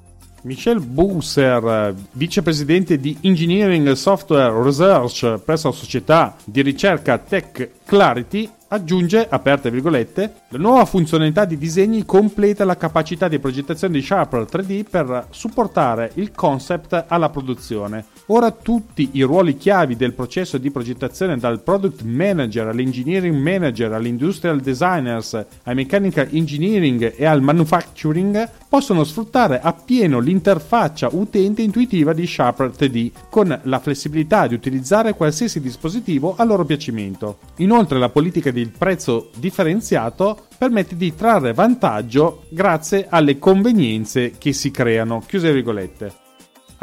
Michel 0.43 0.81
Busser, 0.81 1.95
vicepresidente 2.11 2.99
di 2.99 3.17
Engineering 3.21 3.93
Software 3.93 4.61
Research 4.61 5.39
presso 5.45 5.69
la 5.69 5.75
società 5.75 6.35
di 6.43 6.61
ricerca 6.61 7.19
Tech 7.19 7.71
Clarity, 7.85 8.51
aggiunge, 8.67 9.25
aperte 9.29 9.71
virgolette, 9.71 10.35
la 10.49 10.59
nuova 10.59 10.85
funzionalità 10.85 11.45
di 11.45 11.57
disegni 11.57 12.05
completa 12.05 12.65
la 12.65 12.77
capacità 12.77 13.29
di 13.29 13.39
progettazione 13.39 13.95
di 13.95 14.03
Sharper 14.05 14.43
3D 14.51 14.85
per 14.91 15.27
supportare 15.31 16.11
il 16.15 16.33
concept 16.33 17.05
alla 17.07 17.29
produzione. 17.29 18.07
Ora 18.35 18.51
tutti 18.51 19.11
i 19.13 19.21
ruoli 19.21 19.59
chiavi 19.59 19.95
del 19.95 20.15
processo 20.15 20.57
di 20.57 20.71
progettazione 20.71 21.37
dal 21.37 21.61
product 21.61 22.01
manager 22.01 22.69
all'engineering 22.69 23.37
manager, 23.37 23.93
all'industrial 23.93 24.59
designers, 24.59 25.35
ai 25.65 25.75
mechanical 25.75 26.29
engineering 26.33 27.13
e 27.15 27.27
al 27.27 27.43
manufacturing 27.43 28.49
possono 28.71 29.05
sfruttare 29.05 29.61
appieno 29.61 30.19
l'interfaccia 30.19 31.11
utente 31.13 31.61
intuitiva 31.61 32.15
di 32.15 32.27
Sharper 32.27 32.71
3D 32.71 33.11
con 33.29 33.61
la 33.65 33.79
flessibilità 33.81 34.47
di 34.47 34.55
utilizzare 34.55 35.13
qualsiasi 35.13 35.61
dispositivo 35.61 36.35
a 36.35 36.45
loro 36.45 36.65
piacimento. 36.65 37.37
Inoltre 37.57 37.99
la 37.99 38.09
politica 38.09 38.51
del 38.51 38.71
prezzo 38.71 39.29
differenziato 39.37 40.47
permette 40.57 40.97
di 40.97 41.15
trarre 41.15 41.53
vantaggio 41.53 42.45
grazie 42.49 43.09
alle 43.11 43.39
convenienze 43.39 44.33
che 44.39 44.55
si 44.55 44.71
creano. 44.71 45.23
Chiuse 45.27 45.53
virgolette. 45.53 46.22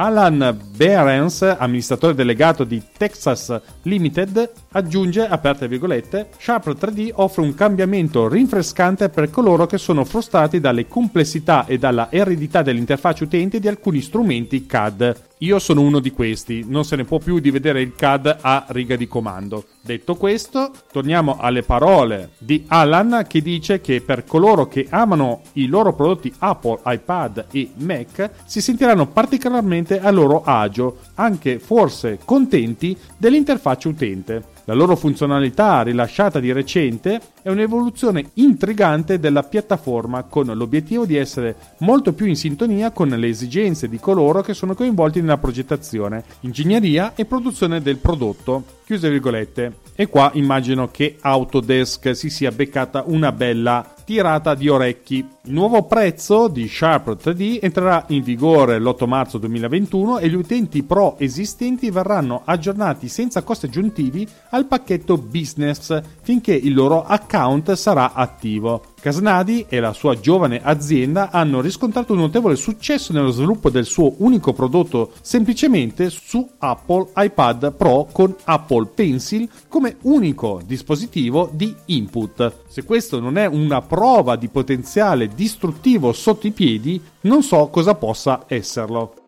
Alan 0.01 0.57
Behrens, 0.77 1.41
amministratore 1.41 2.15
delegato 2.15 2.63
di 2.63 2.81
Texas 2.97 3.59
Limited, 3.81 4.49
aggiunge, 4.71 5.27
aperte 5.27 5.67
virgolette, 5.67 6.29
Sharp 6.37 6.69
3D 6.69 7.09
offre 7.15 7.41
un 7.41 7.53
cambiamento 7.53 8.29
rinfrescante 8.29 9.09
per 9.09 9.29
coloro 9.29 9.65
che 9.65 9.77
sono 9.77 10.05
frustrati 10.05 10.61
dalle 10.61 10.87
complessità 10.87 11.65
e 11.65 11.77
dalla 11.77 12.07
eredità 12.11 12.61
dell'interfaccia 12.61 13.25
utente 13.25 13.59
di 13.59 13.67
alcuni 13.67 13.99
strumenti 13.99 14.65
CAD. 14.65 15.28
Io 15.41 15.57
sono 15.59 15.79
uno 15.79 15.99
di 15.99 16.11
questi, 16.11 16.65
non 16.67 16.83
se 16.83 16.97
ne 16.97 17.05
può 17.05 17.17
più 17.17 17.39
di 17.39 17.49
vedere 17.49 17.81
il 17.81 17.95
CAD 17.95 18.39
a 18.41 18.65
riga 18.69 18.97
di 18.97 19.07
comando. 19.07 19.67
Detto 19.79 20.15
questo, 20.15 20.69
torniamo 20.91 21.37
alle 21.39 21.63
parole 21.63 22.31
di 22.39 22.65
Alan 22.67 23.25
che 23.25 23.41
dice 23.41 23.79
che 23.79 24.01
per 24.01 24.25
coloro 24.25 24.67
che 24.67 24.87
amano 24.89 25.43
i 25.53 25.67
loro 25.67 25.93
prodotti 25.93 26.33
Apple, 26.39 26.81
iPad 26.83 27.45
e 27.51 27.71
Mac 27.75 28.31
si 28.43 28.59
sentiranno 28.59 29.07
particolarmente 29.07 30.01
a 30.01 30.11
loro 30.11 30.43
agio, 30.43 30.97
anche 31.15 31.59
forse 31.59 32.19
contenti 32.25 32.97
dell'interfaccia 33.17 33.87
utente. 33.87 34.43
La 34.65 34.73
loro 34.73 34.95
funzionalità 34.95 35.81
rilasciata 35.81 36.39
di 36.39 36.51
recente 36.51 37.19
è 37.41 37.49
un'evoluzione 37.49 38.31
intrigante 38.35 39.19
della 39.19 39.43
piattaforma 39.43 40.23
con 40.23 40.45
l'obiettivo 40.45 41.05
di 41.05 41.15
essere 41.15 41.55
molto 41.79 42.13
più 42.13 42.27
in 42.27 42.35
sintonia 42.35 42.91
con 42.91 43.09
le 43.09 43.27
esigenze 43.27 43.89
di 43.89 43.99
coloro 43.99 44.41
che 44.41 44.53
sono 44.53 44.75
coinvolti 44.75 45.21
nella 45.21 45.37
progettazione, 45.37 46.23
ingegneria 46.41 47.13
e 47.15 47.25
produzione 47.25 47.81
del 47.81 47.97
prodotto. 47.97 48.77
Chiuse 48.89 49.11
virgolette. 49.11 49.81
E 49.93 50.07
qua 50.07 50.31
immagino 50.33 50.89
che 50.89 51.17
Autodesk 51.21 52.15
si 52.15 52.31
sia 52.31 52.51
beccata 52.51 53.03
una 53.05 53.31
bella 53.31 53.93
tirata 54.03 54.55
di 54.55 54.67
orecchi. 54.67 55.17
Il 55.43 55.53
nuovo 55.53 55.83
prezzo 55.83 56.47
di 56.47 56.67
Sharp 56.67 57.23
3D 57.23 57.59
entrerà 57.61 58.05
in 58.07 58.23
vigore 58.23 58.79
l'8 58.79 59.05
marzo 59.05 59.37
2021 59.37 60.17
e 60.17 60.27
gli 60.27 60.33
utenti 60.33 60.81
pro 60.81 61.19
esistenti 61.19 61.91
verranno 61.91 62.41
aggiornati 62.45 63.09
senza 63.09 63.43
costi 63.43 63.67
aggiuntivi 63.67 64.27
al 64.49 64.65
pacchetto 64.65 65.19
business 65.19 66.01
finché 66.23 66.55
il 66.55 66.73
loro 66.73 67.03
account 67.03 67.73
sarà 67.73 68.13
attivo. 68.13 68.93
Casnadi 68.99 69.65
e 69.67 69.79
la 69.79 69.93
sua 69.93 70.19
giovane 70.19 70.61
azienda 70.61 71.29
hanno 71.31 71.61
riscontrato 71.61 72.13
un 72.13 72.19
notevole 72.19 72.55
successo 72.55 73.13
nello 73.13 73.31
sviluppo 73.31 73.69
del 73.69 73.85
suo 73.85 74.13
unico 74.17 74.53
prodotto 74.53 75.11
semplicemente 75.21 76.09
su 76.09 76.47
Apple 76.59 77.09
iPad 77.15 77.73
Pro 77.73 78.07
con 78.11 78.35
Apple 78.43 78.87
Pencil 78.93 79.49
come 79.67 79.97
unico 80.01 80.61
dispositivo 80.65 81.49
di 81.53 81.73
input. 81.85 82.53
Se 82.67 82.83
questo 82.83 83.19
non 83.19 83.37
è 83.37 83.45
una 83.45 83.81
prova 83.81 84.35
di 84.35 84.47
potenziale 84.47 85.27
distruttivo 85.27 86.13
sotto 86.13 86.47
i 86.47 86.51
piedi, 86.51 87.01
non 87.21 87.43
so 87.43 87.67
cosa 87.67 87.95
possa 87.95 88.43
esserlo. 88.47 89.18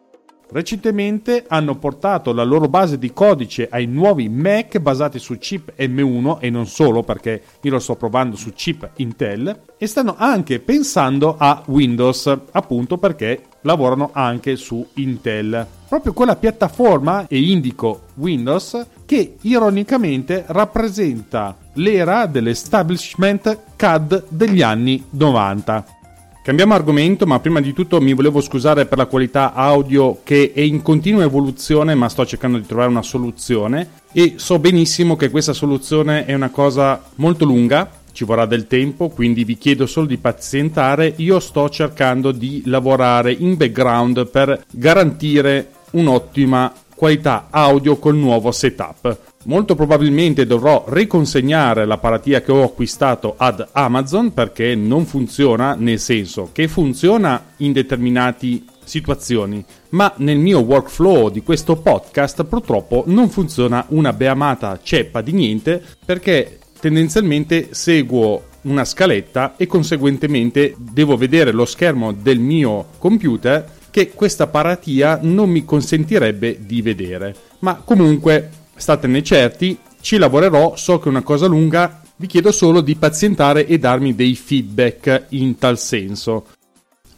Recentemente 0.54 1.46
hanno 1.48 1.78
portato 1.78 2.34
la 2.34 2.44
loro 2.44 2.68
base 2.68 2.98
di 2.98 3.14
codice 3.14 3.70
ai 3.72 3.86
nuovi 3.86 4.28
Mac 4.28 4.80
basati 4.80 5.18
su 5.18 5.38
chip 5.38 5.74
M1 5.78 6.40
e 6.42 6.50
non 6.50 6.68
solo 6.68 7.04
perché 7.04 7.42
io 7.62 7.72
lo 7.72 7.80
sto 7.80 7.96
provando 7.96 8.36
su 8.36 8.52
chip 8.52 8.90
Intel 8.98 9.62
e 9.78 9.88
stanno 9.88 10.16
anche 10.18 10.60
pensando 10.60 11.38
a 11.38 11.64
Windows 11.68 12.38
appunto 12.52 12.98
perché 12.98 13.44
lavorano 13.62 14.10
anche 14.12 14.58
su 14.58 14.86
Intel. 14.96 15.66
Proprio 15.88 16.12
quella 16.12 16.36
piattaforma, 16.36 17.28
e 17.28 17.40
indico 17.40 18.08
Windows, 18.16 18.86
che 19.06 19.36
ironicamente 19.42 20.44
rappresenta 20.48 21.58
l'era 21.74 22.26
dell'establishment 22.26 23.58
CAD 23.78 24.26
degli 24.30 24.62
anni 24.62 25.02
90. 25.12 26.00
Cambiamo 26.44 26.74
argomento, 26.74 27.28
ma 27.28 27.40
prima 27.40 27.60
di 27.60 27.72
tutto 27.72 28.02
mi 28.02 28.16
volevo 28.16 28.42
scusare 28.42 28.88
per 28.88 28.98
la 28.98 29.06
qualità 29.06 29.54
audio 29.54 30.22
che 30.24 30.54
è 30.56 30.62
in 30.62 30.82
continua 30.82 31.22
evoluzione, 31.22 31.94
ma 31.94 32.10
sto 32.10 32.26
cercando 32.26 32.58
di 32.58 32.66
trovare 32.66 32.90
una 32.90 33.04
soluzione 33.04 34.02
e 34.12 34.34
so 34.38 34.58
benissimo 34.58 35.16
che 35.16 35.30
questa 35.30 35.54
soluzione 35.54 36.26
è 36.26 36.34
una 36.34 36.50
cosa 36.50 37.00
molto 37.18 37.46
lunga, 37.46 37.92
ci 38.12 38.24
vorrà 38.24 38.48
del 38.48 38.66
tempo, 38.66 39.10
quindi 39.10 39.44
vi 39.44 39.56
chiedo 39.56 39.86
solo 39.86 40.08
di 40.08 40.18
pazientare. 40.18 41.14
Io 41.18 41.40
sto 41.40 41.70
cercando 41.70 42.32
di 42.32 42.64
lavorare 42.66 43.32
in 43.32 43.56
background 43.56 44.28
per 44.28 44.66
garantire 44.72 45.70
un'ottima 45.92 46.74
qualità 46.96 47.50
audio 47.52 47.98
col 47.98 48.16
nuovo 48.16 48.52
setup. 48.52 49.31
Molto 49.44 49.74
probabilmente 49.74 50.46
dovrò 50.46 50.86
riconsegnare 50.88 51.86
l'apparatia 51.86 52.42
che 52.42 52.52
ho 52.52 52.64
acquistato 52.64 53.34
ad 53.38 53.70
Amazon 53.72 54.34
perché 54.34 54.76
non 54.76 55.06
funziona, 55.06 55.74
nel 55.74 56.00
senso 56.00 56.50
che 56.52 56.68
funziona 56.68 57.54
in 57.58 57.72
determinati 57.72 58.66
situazioni, 58.84 59.64
ma 59.90 60.14
nel 60.18 60.38
mio 60.38 60.60
workflow 60.60 61.30
di 61.30 61.42
questo 61.42 61.78
podcast 61.78 62.44
purtroppo 62.44 63.04
non 63.08 63.30
funziona 63.30 63.86
una 63.90 64.14
beamata 64.14 64.80
ceppa 64.82 65.22
di 65.22 65.32
niente 65.32 65.82
perché 66.06 66.60
tendenzialmente 66.80 67.70
seguo 67.72 68.44
una 68.64 68.86
scaletta 68.86 69.56
e 69.58 69.66
conseguentemente 69.66 70.76
devo 70.78 71.18
vedere 71.18 71.52
lo 71.52 71.66
schermo 71.66 72.12
del 72.12 72.40
mio 72.40 72.88
computer 73.00 73.80
che 73.90 74.12
questa 74.12 74.48
paratia 74.48 75.20
non 75.22 75.50
mi 75.50 75.66
consentirebbe 75.66 76.60
di 76.66 76.82
vedere. 76.82 77.36
Ma 77.60 77.82
comunque 77.84 78.50
statene 78.82 79.24
certi, 79.24 79.78
ci 80.02 80.18
lavorerò, 80.18 80.76
so 80.76 81.00
che 81.00 81.06
è 81.06 81.10
una 81.10 81.22
cosa 81.22 81.46
lunga, 81.46 82.02
vi 82.16 82.28
chiedo 82.28 82.52
solo 82.52 82.82
di 82.82 82.96
pazientare 82.96 83.66
e 83.66 83.78
darmi 83.78 84.14
dei 84.16 84.36
feedback 84.36 85.28
in 85.30 85.58
tal 85.58 85.80
senso. 85.80 86.46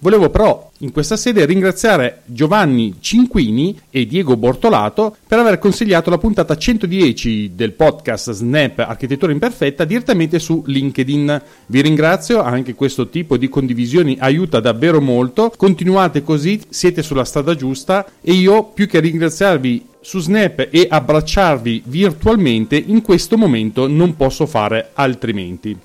Volevo 0.04 0.30
però 0.30 0.70
in 0.80 0.92
questa 0.92 1.16
sede 1.16 1.46
ringraziare 1.46 2.24
Giovanni 2.26 2.96
Cinquini 3.00 3.80
e 3.90 4.06
Diego 4.06 4.36
Bortolato 4.36 5.16
per 5.26 5.40
aver 5.40 5.60
consigliato 5.60 6.10
la 6.10 6.18
puntata 6.18 6.58
110 6.58 7.54
del 7.56 7.72
podcast 7.72 8.32
Snap 8.32 8.80
Architettura 8.80 9.32
Imperfetta 9.32 9.86
direttamente 9.86 10.40
su 10.40 10.62
LinkedIn. 10.66 11.42
Vi 11.68 11.82
ringrazio, 11.82 12.42
anche 12.42 12.76
questo 12.76 13.08
tipo 13.08 13.38
di 13.38 13.48
condivisioni 13.48 14.18
aiuta 14.20 14.60
davvero 14.60 15.00
molto. 15.00 15.54
Continuate 15.56 16.22
così, 16.22 16.60
siete 16.68 17.02
sulla 17.02 17.24
strada 17.24 17.56
giusta 17.56 18.06
e 18.22 18.34
io 18.34 18.66
più 18.66 18.88
che 18.88 19.00
ringraziarvi 19.00 19.92
su 20.04 20.20
Snap 20.20 20.68
e 20.70 20.86
abbracciarvi 20.90 21.84
virtualmente 21.86 22.76
in 22.76 23.02
questo 23.02 23.38
momento 23.38 23.88
non 23.88 24.16
posso 24.16 24.46
fare 24.46 24.90
altrimenti. 24.94 25.76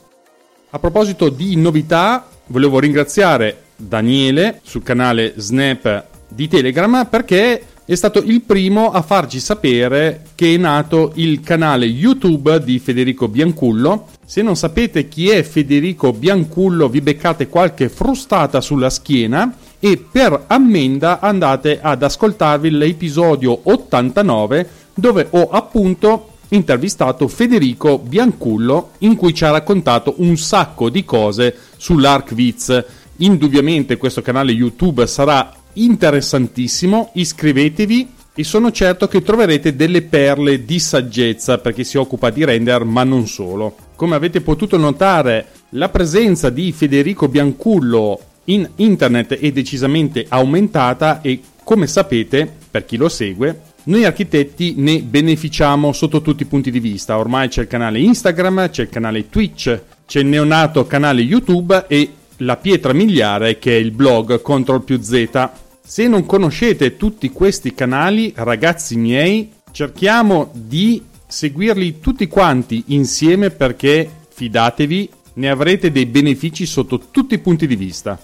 A 0.70 0.78
proposito 0.78 1.28
di 1.30 1.56
novità, 1.56 2.28
volevo 2.46 2.78
ringraziare 2.80 3.62
Daniele 3.76 4.60
sul 4.64 4.82
canale 4.82 5.34
Snap 5.37 6.04
di 6.28 6.48
Telegram 6.48 7.06
perché 7.08 7.62
è 7.84 7.94
stato 7.94 8.18
il 8.18 8.42
primo 8.42 8.90
a 8.90 9.00
farci 9.00 9.40
sapere 9.40 10.25
che 10.34 10.52
è 10.52 10.56
nato 10.58 11.12
il 11.14 11.40
canale 11.40 11.87
YouTube 11.87 12.62
di 12.62 12.78
Federico 12.80 13.28
Biancullo. 13.28 14.08
Se 14.26 14.42
non 14.42 14.56
sapete 14.56 15.08
chi 15.08 15.30
è 15.30 15.42
Federico 15.42 16.12
Biancullo, 16.12 16.90
vi 16.90 17.00
beccate 17.00 17.48
qualche 17.48 17.88
frustata 17.88 18.60
sulla 18.60 18.90
schiena 18.90 19.56
e 19.80 19.97
per 20.11 20.44
ammenda 20.47 21.20
andate 21.20 21.80
ad 21.80 22.02
ascoltarvi 22.02 22.70
l'episodio 22.70 23.58
89 23.62 24.68
dove 24.94 25.28
ho 25.30 25.50
appunto 25.50 26.30
intervistato 26.49 27.28
Federico 27.28 27.99
Biancullo 27.99 28.92
in 28.99 29.16
cui 29.16 29.35
ci 29.35 29.44
ha 29.44 29.50
raccontato 29.50 30.14
un 30.18 30.37
sacco 30.37 30.88
di 30.88 31.04
cose 31.04 31.54
sull'ArcViz 31.76 32.85
Indubbiamente 33.20 33.97
questo 33.97 34.23
canale 34.23 34.52
YouTube 34.52 35.06
sarà 35.06 35.52
interessantissimo, 35.73 37.11
iscrivetevi 37.14 38.14
e 38.35 38.44
sono 38.44 38.70
certo 38.70 39.08
che 39.08 39.23
troverete 39.23 39.75
delle 39.75 40.02
perle 40.02 40.64
di 40.64 40.78
saggezza 40.78 41.58
per 41.58 41.75
chi 41.75 41.82
si 41.82 41.99
occupa 41.99 42.30
di 42.30 42.44
render, 42.44 42.85
ma 42.85 43.02
non 43.02 43.26
solo. 43.26 43.75
Come 43.97 44.14
avete 44.14 44.40
potuto 44.40 44.76
notare, 44.76 45.47
la 45.70 45.88
presenza 45.88 46.49
di 46.49 46.70
Federico 46.70 47.26
Biancullo 47.26 48.20
in 48.48 48.68
internet 48.76 49.34
è 49.38 49.50
decisamente 49.50 50.26
aumentata 50.28 51.20
e 51.20 51.40
come 51.64 51.86
sapete, 51.86 52.50
per 52.70 52.84
chi 52.84 52.96
lo 52.96 53.08
segue, 53.08 53.60
noi 53.84 54.04
architetti 54.04 54.74
ne 54.76 55.02
beneficiamo 55.02 55.92
sotto 55.92 56.20
tutti 56.20 56.42
i 56.42 56.46
punti 56.46 56.70
di 56.70 56.80
vista. 56.80 57.18
Ormai 57.18 57.48
c'è 57.48 57.62
il 57.62 57.66
canale 57.68 57.98
Instagram, 58.00 58.70
c'è 58.70 58.82
il 58.82 58.88
canale 58.88 59.28
Twitch, 59.28 59.80
c'è 60.06 60.20
il 60.20 60.26
neonato 60.26 60.86
canale 60.86 61.22
YouTube 61.22 61.84
e 61.88 62.10
la 62.38 62.56
pietra 62.56 62.92
miliare 62.92 63.58
che 63.58 63.76
è 63.76 63.78
il 63.78 63.90
blog 63.90 64.40
Ctrl 64.40 64.82
più 64.82 65.00
Z. 65.00 65.48
Se 65.82 66.06
non 66.06 66.26
conoscete 66.26 66.96
tutti 66.96 67.30
questi 67.30 67.74
canali, 67.74 68.32
ragazzi 68.34 68.96
miei, 68.96 69.52
cerchiamo 69.72 70.50
di 70.52 71.02
seguirli 71.26 72.00
tutti 72.00 72.26
quanti 72.28 72.84
insieme 72.88 73.50
perché, 73.50 74.08
fidatevi, 74.28 75.10
ne 75.34 75.50
avrete 75.50 75.90
dei 75.90 76.06
benefici 76.06 76.66
sotto 76.66 76.98
tutti 77.11 77.34
i 77.34 77.38
punti 77.38 77.66
di 77.66 77.76
vista. 77.76 78.18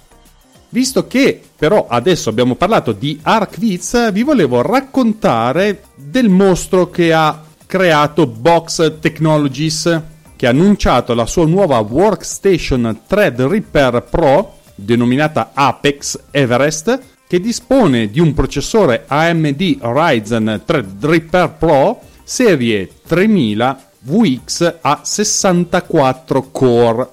Visto 0.74 1.06
che 1.06 1.40
però 1.56 1.86
adesso 1.88 2.30
abbiamo 2.30 2.56
parlato 2.56 2.90
di 2.90 3.20
ArcViz, 3.22 4.10
vi 4.10 4.24
volevo 4.24 4.60
raccontare 4.60 5.84
del 5.94 6.28
mostro 6.28 6.90
che 6.90 7.12
ha 7.12 7.44
creato 7.64 8.26
Box 8.26 8.98
Technologies 8.98 10.02
che 10.34 10.48
ha 10.48 10.50
annunciato 10.50 11.14
la 11.14 11.26
sua 11.26 11.46
nuova 11.46 11.78
workstation 11.78 13.02
Threadripper 13.06 14.02
Pro, 14.10 14.58
denominata 14.74 15.52
Apex 15.54 16.18
Everest, 16.32 17.00
che 17.28 17.38
dispone 17.38 18.10
di 18.10 18.18
un 18.18 18.34
processore 18.34 19.04
AMD 19.06 19.78
Ryzen 19.80 20.62
Threadripper 20.64 21.54
Pro 21.56 22.00
serie 22.24 22.90
3000 23.06 23.90
VX 24.00 24.74
a 24.80 25.00
64 25.04 26.48
core 26.50 27.08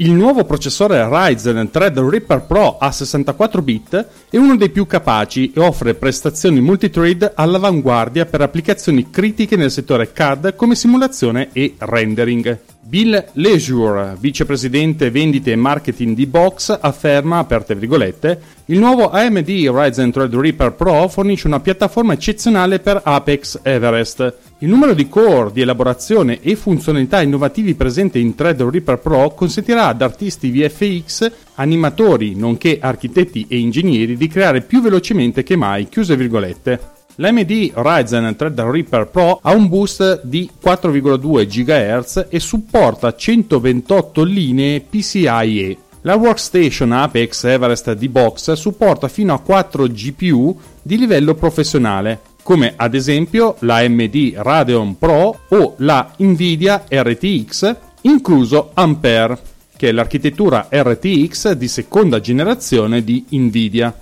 il 0.00 0.12
nuovo 0.12 0.44
processore 0.44 1.08
Ryzen 1.08 1.70
Threadripper 1.72 2.42
Pro 2.42 2.78
a 2.78 2.92
64 2.92 3.62
bit 3.62 4.06
è 4.30 4.36
uno 4.36 4.56
dei 4.56 4.70
più 4.70 4.86
capaci 4.86 5.50
e 5.52 5.58
offre 5.58 5.94
prestazioni 5.94 6.60
multithread 6.60 7.32
all'avanguardia 7.34 8.24
per 8.24 8.42
applicazioni 8.42 9.10
critiche 9.10 9.56
nel 9.56 9.72
settore 9.72 10.12
CAD 10.12 10.54
come 10.54 10.76
simulazione 10.76 11.48
e 11.52 11.74
rendering. 11.78 12.58
Bill 12.88 13.22
Leisure, 13.34 14.16
vicepresidente 14.18 15.10
vendite 15.10 15.52
e 15.52 15.56
marketing 15.56 16.16
di 16.16 16.24
Box, 16.24 16.74
afferma, 16.80 17.36
aperte 17.36 17.74
virgolette, 17.74 18.40
il 18.66 18.78
nuovo 18.78 19.10
AMD 19.10 19.46
Ryzen 19.46 20.10
Threadripper 20.10 20.72
Pro 20.72 21.06
fornisce 21.08 21.48
una 21.48 21.60
piattaforma 21.60 22.14
eccezionale 22.14 22.78
per 22.78 22.98
Apex 23.04 23.60
Everest 23.62 24.36
il 24.60 24.70
numero 24.70 24.94
di 24.94 25.06
core 25.06 25.52
di 25.52 25.60
elaborazione 25.60 26.40
e 26.40 26.56
funzionalità 26.56 27.20
innovativi 27.20 27.74
presenti 27.74 28.20
in 28.20 28.34
Threadripper 28.34 28.98
Pro 28.98 29.34
consentirà 29.34 29.88
ad 29.88 30.00
artisti 30.00 30.50
VFX, 30.50 31.30
animatori, 31.56 32.34
nonché 32.34 32.78
architetti 32.80 33.44
e 33.50 33.58
ingegneri 33.58 34.16
di 34.16 34.28
creare 34.28 34.62
più 34.62 34.80
velocemente 34.80 35.42
che 35.42 35.56
mai, 35.56 35.90
chiuse 35.90 36.16
virgolette. 36.16 36.96
L'AMD 37.20 37.72
Ryzen 37.74 38.36
Threadripper 38.36 39.08
Pro 39.08 39.40
ha 39.42 39.52
un 39.52 39.66
boost 39.66 40.20
di 40.22 40.48
4,2 40.62 41.46
GHz 41.48 42.26
e 42.28 42.38
supporta 42.38 43.12
128 43.12 44.22
linee 44.22 44.80
PCIe. 44.80 45.76
La 46.02 46.14
workstation 46.14 46.92
Apex 46.92 47.42
Everest 47.42 47.92
di 47.94 48.08
Box 48.08 48.52
supporta 48.52 49.08
fino 49.08 49.34
a 49.34 49.40
4 49.40 49.88
GPU 49.88 50.56
di 50.80 50.96
livello 50.96 51.34
professionale, 51.34 52.20
come 52.44 52.74
ad 52.76 52.94
esempio 52.94 53.56
la 53.60 53.78
AMD 53.78 54.34
Radeon 54.36 54.96
Pro 54.96 55.40
o 55.48 55.74
la 55.78 56.12
Nvidia 56.18 56.84
RTX, 56.88 57.76
incluso 58.02 58.70
Ampere, 58.74 59.40
che 59.76 59.88
è 59.88 59.92
l'architettura 59.92 60.68
RTX 60.70 61.50
di 61.54 61.66
seconda 61.66 62.20
generazione 62.20 63.02
di 63.02 63.24
Nvidia. 63.28 63.92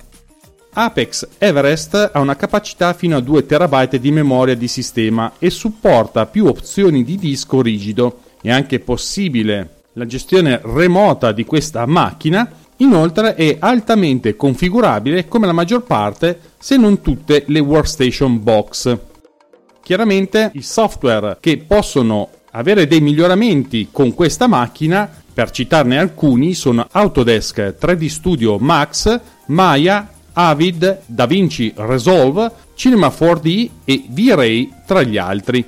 Apex 0.78 1.26
Everest 1.38 2.10
ha 2.12 2.20
una 2.20 2.36
capacità 2.36 2.92
fino 2.92 3.16
a 3.16 3.20
2 3.20 3.46
TB 3.46 3.96
di 3.96 4.10
memoria 4.10 4.54
di 4.54 4.68
sistema 4.68 5.32
e 5.38 5.48
supporta 5.48 6.26
più 6.26 6.46
opzioni 6.46 7.02
di 7.02 7.16
disco 7.16 7.62
rigido. 7.62 8.20
È 8.42 8.50
anche 8.50 8.80
possibile 8.80 9.82
la 9.94 10.04
gestione 10.04 10.60
remota 10.62 11.32
di 11.32 11.44
questa 11.44 11.86
macchina 11.86 12.64
Inoltre 12.78 13.34
è 13.36 13.56
altamente 13.58 14.36
configurabile 14.36 15.28
come 15.28 15.46
la 15.46 15.52
maggior 15.52 15.84
parte, 15.84 16.38
se 16.58 16.76
non 16.76 17.00
tutte, 17.00 17.44
le 17.46 17.60
workstation 17.60 18.42
box. 18.42 18.98
Chiaramente 19.82 20.50
i 20.54 20.62
software 20.62 21.38
che 21.40 21.56
possono 21.66 22.28
avere 22.50 22.86
dei 22.86 23.00
miglioramenti 23.00 23.88
con 23.90 24.12
questa 24.12 24.46
macchina, 24.46 25.10
per 25.32 25.50
citarne 25.50 25.98
alcuni, 25.98 26.52
sono 26.52 26.86
Autodesk 26.90 27.76
3D 27.80 28.06
Studio 28.08 28.58
Max, 28.58 29.20
Maya, 29.46 30.10
Avid, 30.38 31.02
DaVinci 31.06 31.72
Resolve, 31.76 32.50
Cinema 32.74 33.08
4D 33.08 33.70
e 33.84 34.04
V-Ray 34.06 34.70
tra 34.86 35.02
gli 35.02 35.16
altri. 35.16 35.64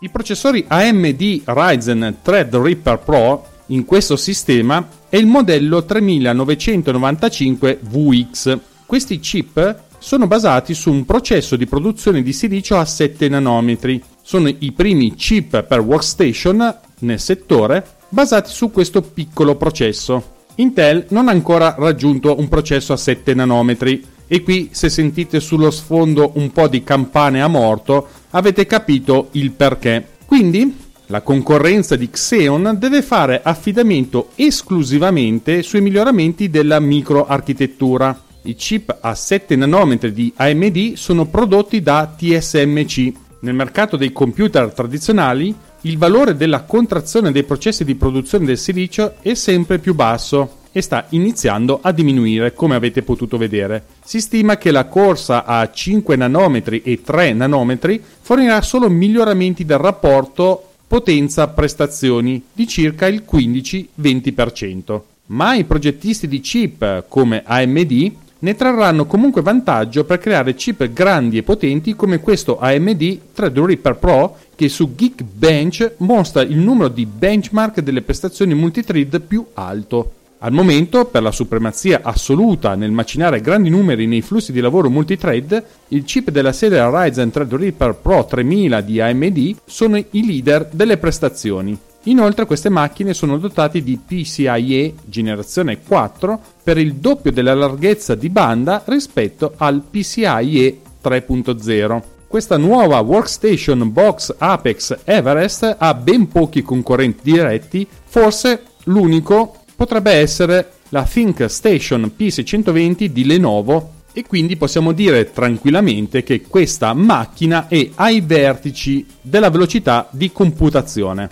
I 0.00 0.10
processori 0.10 0.64
AMD 0.68 1.42
Ryzen 1.44 2.18
Threadripper 2.20 2.98
Pro 2.98 3.46
in 3.68 3.86
questo 3.86 4.16
sistema 4.16 4.86
è 5.08 5.16
il 5.16 5.26
modello 5.26 5.84
3995 5.84 7.80
VX. 7.82 8.58
Questi 8.84 9.18
chip 9.18 9.84
sono 9.98 10.26
basati 10.26 10.74
su 10.74 10.92
un 10.92 11.06
processo 11.06 11.56
di 11.56 11.66
produzione 11.66 12.22
di 12.22 12.34
silicio 12.34 12.76
a 12.76 12.84
7 12.84 13.28
nanometri. 13.30 14.02
Sono 14.22 14.48
i 14.48 14.72
primi 14.72 15.14
chip 15.14 15.62
per 15.62 15.80
workstation 15.80 16.78
nel 17.00 17.18
settore 17.18 17.94
basati 18.10 18.52
su 18.52 18.70
questo 18.70 19.00
piccolo 19.00 19.56
processo. 19.56 20.34
Intel 20.56 21.06
non 21.10 21.28
ha 21.28 21.32
ancora 21.32 21.74
raggiunto 21.78 22.38
un 22.38 22.48
processo 22.48 22.92
a 22.92 22.96
7 22.96 23.34
nanometri 23.34 24.02
e 24.26 24.42
qui 24.42 24.70
se 24.72 24.88
sentite 24.88 25.38
sullo 25.38 25.70
sfondo 25.70 26.32
un 26.34 26.50
po' 26.50 26.66
di 26.66 26.82
campane 26.82 27.42
a 27.42 27.46
morto 27.46 28.08
avete 28.30 28.66
capito 28.66 29.28
il 29.32 29.52
perché. 29.52 30.04
Quindi 30.24 30.84
la 31.06 31.20
concorrenza 31.20 31.94
di 31.94 32.10
Xeon 32.10 32.76
deve 32.78 33.02
fare 33.02 33.40
affidamento 33.42 34.30
esclusivamente 34.34 35.62
sui 35.62 35.80
miglioramenti 35.80 36.48
della 36.48 36.80
microarchitettura. 36.80 38.22
I 38.42 38.54
chip 38.54 38.96
a 39.00 39.14
7 39.14 39.56
nanometri 39.56 40.12
di 40.12 40.32
AMD 40.34 40.94
sono 40.94 41.26
prodotti 41.26 41.82
da 41.82 42.14
TSMC. 42.16 43.12
Nel 43.40 43.54
mercato 43.54 43.96
dei 43.96 44.10
computer 44.10 44.72
tradizionali, 44.72 45.54
il 45.86 45.98
valore 45.98 46.34
della 46.34 46.62
contrazione 46.62 47.30
dei 47.30 47.44
processi 47.44 47.84
di 47.84 47.94
produzione 47.94 48.44
del 48.44 48.58
silicio 48.58 49.14
è 49.22 49.34
sempre 49.34 49.78
più 49.78 49.94
basso 49.94 50.64
e 50.72 50.82
sta 50.82 51.06
iniziando 51.10 51.78
a 51.80 51.92
diminuire, 51.92 52.54
come 52.54 52.74
avete 52.74 53.02
potuto 53.02 53.38
vedere. 53.38 53.84
Si 54.04 54.20
stima 54.20 54.56
che 54.56 54.72
la 54.72 54.86
corsa 54.86 55.44
a 55.44 55.70
5 55.70 56.16
nanometri 56.16 56.82
e 56.82 57.02
3 57.02 57.34
nanometri 57.34 58.02
fornirà 58.20 58.60
solo 58.62 58.90
miglioramenti 58.90 59.64
del 59.64 59.78
rapporto 59.78 60.70
potenza-prestazioni 60.88 62.42
di 62.52 62.66
circa 62.66 63.06
il 63.06 63.22
15-20%. 63.24 65.00
Ma 65.26 65.54
i 65.54 65.64
progettisti 65.64 66.26
di 66.26 66.40
chip 66.40 67.04
come 67.06 67.42
AMD 67.46 68.12
ne 68.38 68.54
trarranno 68.54 69.06
comunque 69.06 69.40
vantaggio 69.40 70.04
per 70.04 70.18
creare 70.18 70.54
chip 70.54 70.92
grandi 70.92 71.38
e 71.38 71.42
potenti 71.42 71.96
come 71.96 72.20
questo 72.20 72.58
AMD 72.58 73.18
Threadripper 73.32 73.96
Pro 73.96 74.36
che 74.56 74.68
su 74.68 74.94
Geekbench 74.94 75.92
mostra 75.98 76.42
il 76.42 76.56
numero 76.56 76.88
di 76.88 77.06
benchmark 77.06 77.80
delle 77.80 78.02
prestazioni 78.02 78.54
multithread 78.54 79.20
più 79.20 79.44
alto. 79.54 80.12
Al 80.38 80.52
momento, 80.52 81.06
per 81.06 81.22
la 81.22 81.30
supremazia 81.30 82.00
assoluta 82.02 82.74
nel 82.74 82.90
macinare 82.90 83.40
grandi 83.40 83.70
numeri 83.70 84.06
nei 84.06 84.22
flussi 84.22 84.52
di 84.52 84.60
lavoro 84.60 84.90
multithread, 84.90 85.64
il 85.88 86.04
chip 86.04 86.30
della 86.30 86.52
serie 86.52 86.88
Ryzen 86.90 87.30
Threadripper 87.30 87.94
Pro 87.94 88.24
3000 88.24 88.80
di 88.80 89.00
AMD 89.00 89.56
sono 89.64 89.96
i 89.96 90.26
leader 90.26 90.68
delle 90.70 90.98
prestazioni. 90.98 91.78
Inoltre 92.04 92.46
queste 92.46 92.68
macchine 92.68 93.14
sono 93.14 93.36
dotate 93.36 93.82
di 93.82 93.98
PCIe 93.98 94.94
generazione 95.06 95.80
4 95.80 96.40
per 96.62 96.78
il 96.78 96.94
doppio 96.94 97.32
della 97.32 97.54
larghezza 97.54 98.14
di 98.14 98.28
banda 98.28 98.82
rispetto 98.86 99.54
al 99.56 99.82
PCIe 99.90 100.80
3.0. 101.02 102.02
Questa 102.28 102.56
nuova 102.56 102.98
workstation 103.00 103.92
box 103.92 104.34
Apex 104.36 104.98
Everest 105.04 105.76
ha 105.78 105.94
ben 105.94 106.26
pochi 106.26 106.60
concorrenti 106.60 107.20
diretti, 107.22 107.86
forse 108.04 108.62
l'unico 108.84 109.58
potrebbe 109.76 110.10
essere 110.10 110.72
la 110.88 111.04
Think 111.04 111.46
Station 111.46 112.10
P620 112.18 113.04
di 113.04 113.24
Lenovo 113.24 113.92
e 114.12 114.24
quindi 114.26 114.56
possiamo 114.56 114.92
dire 114.92 115.30
tranquillamente 115.30 116.24
che 116.24 116.42
questa 116.42 116.92
macchina 116.94 117.68
è 117.68 117.90
ai 117.94 118.20
vertici 118.22 119.06
della 119.20 119.48
velocità 119.48 120.08
di 120.10 120.32
computazione. 120.32 121.30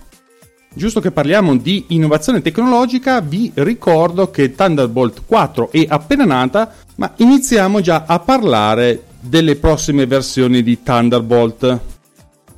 Giusto 0.73 1.01
che 1.01 1.11
parliamo 1.11 1.57
di 1.57 1.87
innovazione 1.89 2.41
tecnologica, 2.41 3.21
vi 3.21 3.51
ricordo 3.55 4.31
che 4.31 4.55
Thunderbolt 4.55 5.23
4 5.27 5.71
è 5.73 5.87
appena 5.89 6.25
nata, 6.25 6.73
ma 6.97 7.13
iniziamo 7.17 7.81
già 7.81 8.05
a 8.07 8.19
parlare 8.21 9.03
delle 9.27 9.57
prossime 9.57 10.07
versioni 10.07 10.63
di 10.63 10.83
Thunderbolt. 10.83 11.81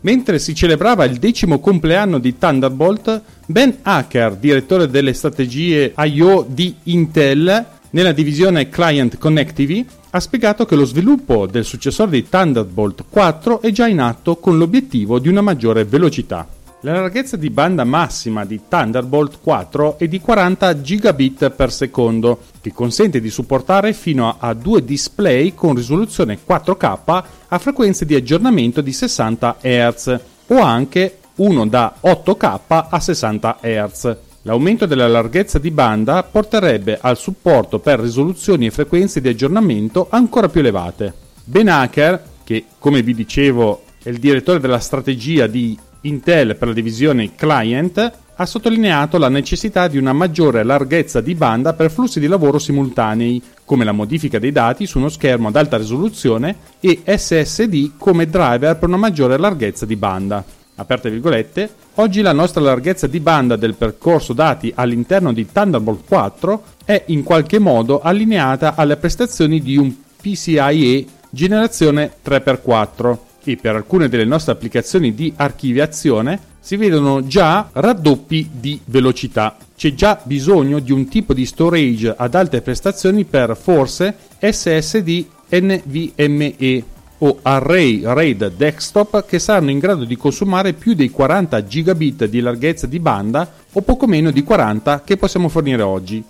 Mentre 0.01 0.39
si 0.39 0.55
celebrava 0.55 1.05
il 1.05 1.19
decimo 1.19 1.59
compleanno 1.59 2.19
di 2.19 2.39
Thunderbolt, 2.39 3.23
Ben 3.47 3.79
Hacker, 3.83 4.37
direttore 4.37 4.89
delle 4.89 5.13
strategie 5.13 5.93
I.O. 5.97 6.47
di 6.49 6.75
Intel, 6.85 7.67
nella 7.91 8.13
divisione 8.13 8.69
Client 8.69 9.19
Connectivity, 9.19 9.87
ha 10.11 10.21
spiegato 10.21 10.65
che 10.65 10.77
lo 10.77 10.85
sviluppo 10.85 11.47
del 11.47 11.65
successore 11.65 12.11
di 12.11 12.29
Thunderbolt 12.29 13.05
4 13.09 13.61
è 13.63 13.71
già 13.71 13.87
in 13.87 14.01
atto 14.01 14.37
con 14.37 14.59
l'obiettivo 14.59 15.19
di 15.19 15.29
una 15.29 15.41
maggiore 15.41 15.85
velocità. 15.85 16.47
La 16.81 16.93
larghezza 16.93 17.39
di 17.39 17.49
banda 17.49 17.85
massima 17.85 18.45
di 18.45 18.61
Thunderbolt 18.69 19.39
4 19.43 19.99
è 19.99 20.07
di 20.09 20.21
40 20.21 20.83
gigabit 20.83 21.49
per 21.51 21.73
secondo, 21.73 22.41
che 22.61 22.73
consente 22.75 23.19
di 23.19 23.31
supportare 23.31 23.95
fino 23.95 24.37
a 24.39 24.53
due 24.53 24.85
display 24.85 25.55
con 25.55 25.75
risoluzione 25.75 26.39
4K 26.47 27.25
a 27.49 27.59
frequenze 27.59 28.05
di 28.05 28.15
aggiornamento 28.15 28.83
di 28.83 28.93
60 28.93 29.57
Hz 29.63 30.21
o 30.49 30.61
anche 30.61 31.19
uno 31.37 31.67
da 31.67 31.95
8K 32.03 32.61
a 32.91 33.01
60 33.01 33.59
Hz. 33.63 34.17
L'aumento 34.43 34.85
della 34.85 35.09
larghezza 35.09 35.59
di 35.59 35.71
banda 35.71 36.23
porterebbe 36.23 36.99
al 37.01 37.17
supporto 37.17 37.79
per 37.79 38.01
risoluzioni 38.01 38.67
e 38.67 38.71
frequenze 38.71 39.23
di 39.23 39.29
aggiornamento 39.29 40.09
ancora 40.11 40.51
più 40.51 40.61
elevate. 40.61 41.13
Ben 41.43 41.69
Hacker, 41.69 42.23
che 42.45 42.67
come 42.79 43.03
vi 43.03 43.15
dicevo 43.15 43.83
è 44.03 44.11
il 44.11 44.19
direttore 44.19 44.61
della 44.61 44.79
strategia 44.79 45.49
di 45.49 45.77
Intel 46.07 46.57
per 46.57 46.69
la 46.69 46.75
divisione 46.75 47.35
client 47.35 48.13
ha 48.39 48.47
sottolineato 48.47 49.19
la 49.19 49.29
necessità 49.29 49.89
di 49.89 49.97
una 49.97 50.13
maggiore 50.13 50.63
larghezza 50.63 51.21
di 51.21 51.35
banda 51.35 51.73
per 51.73 51.91
flussi 51.91 52.21
di 52.21 52.27
lavoro 52.27 52.59
simultanei, 52.59 53.43
come 53.65 53.85
la 53.85 53.93
modifica 53.93 54.39
dei 54.39 54.53
dati 54.53 54.87
su 54.87 54.99
uno 54.99 55.09
schermo 55.09 55.49
ad 55.49 55.57
alta 55.57 55.79
risoluzione 55.79 56.57
e 56.81 57.01
SSD 57.05 57.93
come 57.97 58.29
driver 58.29 58.77
per 58.77 58.89
una 58.89 58.99
maggiore 58.99 59.39
larghezza 59.39 59.87
di 59.87 59.97
banda. 59.97 60.45
Aperte 60.79 61.11
virgolette, 61.11 61.71
oggi 61.95 62.21
la 62.21 62.33
nostra 62.33 62.61
larghezza 62.61 63.07
di 63.07 63.21
banda 63.21 63.57
del 63.57 63.75
percorso 63.75 64.35
dati 64.35 64.71
all'interno 64.75 65.33
di 65.33 65.51
Thunderbolt 65.51 66.07
4 66.07 66.63
è 66.85 67.05
in 67.07 67.23
qualche 67.23 67.59
modo 67.59 68.03
allineata 68.03 68.75
alle 68.75 68.99
prestazioni 68.99 69.63
di 69.63 69.79
un 69.79 69.95
PCIe 70.21 71.07
generazione 71.31 72.13
3x4 72.23 73.17
e 73.53 73.57
per 73.57 73.75
alcune 73.75 74.09
delle 74.09 74.25
nostre 74.25 74.53
applicazioni 74.53 75.15
di 75.15 75.33
archiviazione 75.37 76.55
si 76.61 76.77
vedono 76.77 77.27
già 77.27 77.69
raddoppi 77.73 78.51
di 78.53 78.81
velocità. 78.87 79.57
C'è 79.77 79.95
già 79.95 80.21
bisogno 80.23 80.81
di 80.81 80.91
un 80.91 81.07
tipo 81.09 81.33
di 81.33 81.47
storage 81.47 82.15
ad 82.17 82.35
alte 82.35 82.61
prestazioni 82.61 83.25
per 83.25 83.57
forse 83.57 84.17
SSD 84.41 85.25
NVMe 85.51 86.85
o 87.19 87.39
Array 87.43 88.03
RAID 88.03 88.53
desktop 88.57 89.25
che 89.27 89.39
saranno 89.39 89.71
in 89.71 89.79
grado 89.79 90.05
di 90.05 90.17
consumare 90.17 90.73
più 90.73 90.95
dei 90.95 91.11
40 91.11 91.65
gigabit 91.65 92.27
di 92.27 92.41
larghezza 92.41 92.87
di 92.87 92.99
banda 92.99 93.51
o 93.73 93.83
poco 93.83 94.07
meno 94.07 94.31
di 94.31 94.43
40 94.43 95.03
che 95.03 95.17
possiamo 95.17 95.49
fornire 95.49 95.83
oggi. 95.83 96.23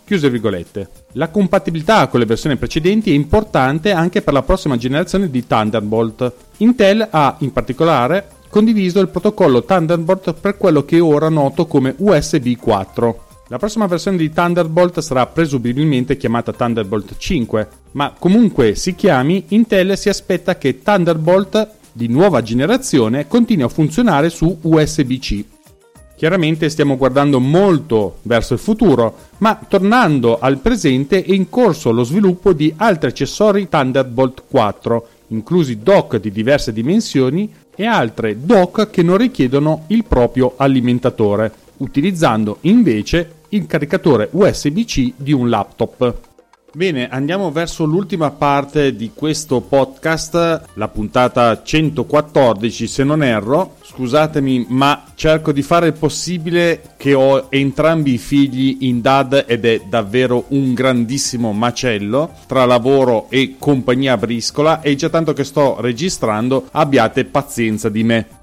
La 1.13 1.29
compatibilità 1.29 2.07
con 2.09 2.21
le 2.21 2.27
versioni 2.27 2.57
precedenti 2.57 3.11
è 3.11 3.15
importante 3.15 3.93
anche 3.93 4.23
per 4.23 4.33
la 4.33 4.43
prossima 4.43 4.77
generazione 4.77 5.31
di 5.31 5.47
Thunderbolt. 5.47 6.33
Intel 6.59 7.07
ha 7.11 7.37
in 7.41 7.53
particolare 7.53 8.29
condiviso 8.49 9.01
il 9.01 9.09
protocollo 9.09 9.65
Thunderbolt 9.65 10.35
per 10.35 10.57
quello 10.57 10.85
che 10.85 10.97
è 10.97 11.03
ora 11.03 11.29
noto 11.29 11.67
come 11.67 11.95
USB 11.99 12.57
4. 12.57 13.26
La 13.49 13.59
prossima 13.59 13.87
versione 13.87 14.17
di 14.17 14.33
Thunderbolt 14.33 14.99
sarà 14.99 15.25
presumibilmente 15.27 16.17
chiamata 16.17 16.53
Thunderbolt 16.53 17.17
5, 17.17 17.69
ma 17.93 18.13
comunque 18.19 18.75
si 18.75 18.97
chiami, 18.97 19.45
Intel 19.49 19.97
si 19.97 20.09
aspetta 20.09 20.59
che 20.59 20.83
Thunderbolt 20.83 21.69
di 21.93 22.09
nuova 22.09 22.43
generazione 22.43 23.29
continui 23.29 23.63
a 23.63 23.69
funzionare 23.69 24.31
su 24.31 24.59
USB-C. 24.63 25.45
Chiaramente 26.17 26.69
stiamo 26.69 26.97
guardando 26.97 27.39
molto 27.39 28.17
verso 28.23 28.55
il 28.55 28.59
futuro, 28.59 29.15
ma 29.39 29.61
tornando 29.69 30.41
al 30.41 30.59
presente 30.59 31.23
è 31.23 31.33
in 31.33 31.49
corso 31.49 31.93
lo 31.93 32.03
sviluppo 32.03 32.53
di 32.53 32.75
altri 32.77 33.11
accessori 33.11 33.69
Thunderbolt 33.69 34.43
4, 34.51 35.09
inclusi 35.29 35.79
dock 35.85 36.17
di 36.17 36.33
diverse 36.33 36.73
dimensioni 36.73 37.55
e 37.77 37.85
altre 37.85 38.45
dock 38.45 38.91
che 38.91 39.05
non 39.05 39.19
richiedono 39.19 39.85
il 39.89 40.05
proprio 40.05 40.55
alimentatore, 40.57 41.53
utilizzando 41.79 42.59
invece 42.63 43.43
il 43.51 43.67
caricatore 43.67 44.29
USB-C 44.33 45.15
di 45.17 45.33
un 45.33 45.49
laptop. 45.49 46.35
Bene, 46.77 47.09
andiamo 47.09 47.51
verso 47.51 47.87
l'ultima 47.87 48.33
parte 48.33 48.95
di 48.95 49.13
questo 49.15 49.63
podcast, 49.63 50.65
la 50.75 50.89
puntata 50.89 51.63
114 51.63 52.87
se 52.87 53.03
non 53.03 53.23
erro. 53.23 53.77
Scusatemi, 53.83 54.67
ma 54.69 55.05
cerco 55.15 55.53
di 55.53 55.63
fare 55.63 55.87
il 55.87 55.93
possibile 55.95 56.83
che 56.99 57.15
ho 57.15 57.47
entrambi 57.49 58.13
i 58.13 58.19
figli 58.19 58.77
in 58.81 59.01
DAD 59.01 59.45
ed 59.47 59.65
è 59.65 59.85
davvero 59.89 60.45
un 60.49 60.75
grandissimo 60.75 61.53
macello 61.55 62.33
tra 62.47 62.67
lavoro 62.67 63.29
e 63.31 63.55
compagnia 63.59 64.19
briscola 64.19 64.83
e 64.83 64.97
già 64.97 65.09
tanto 65.09 65.33
che 65.33 65.45
sto 65.45 65.81
registrando 65.81 66.69
abbiate 66.73 67.25
pazienza 67.25 67.89
di 67.89 68.05
me. 68.05 68.36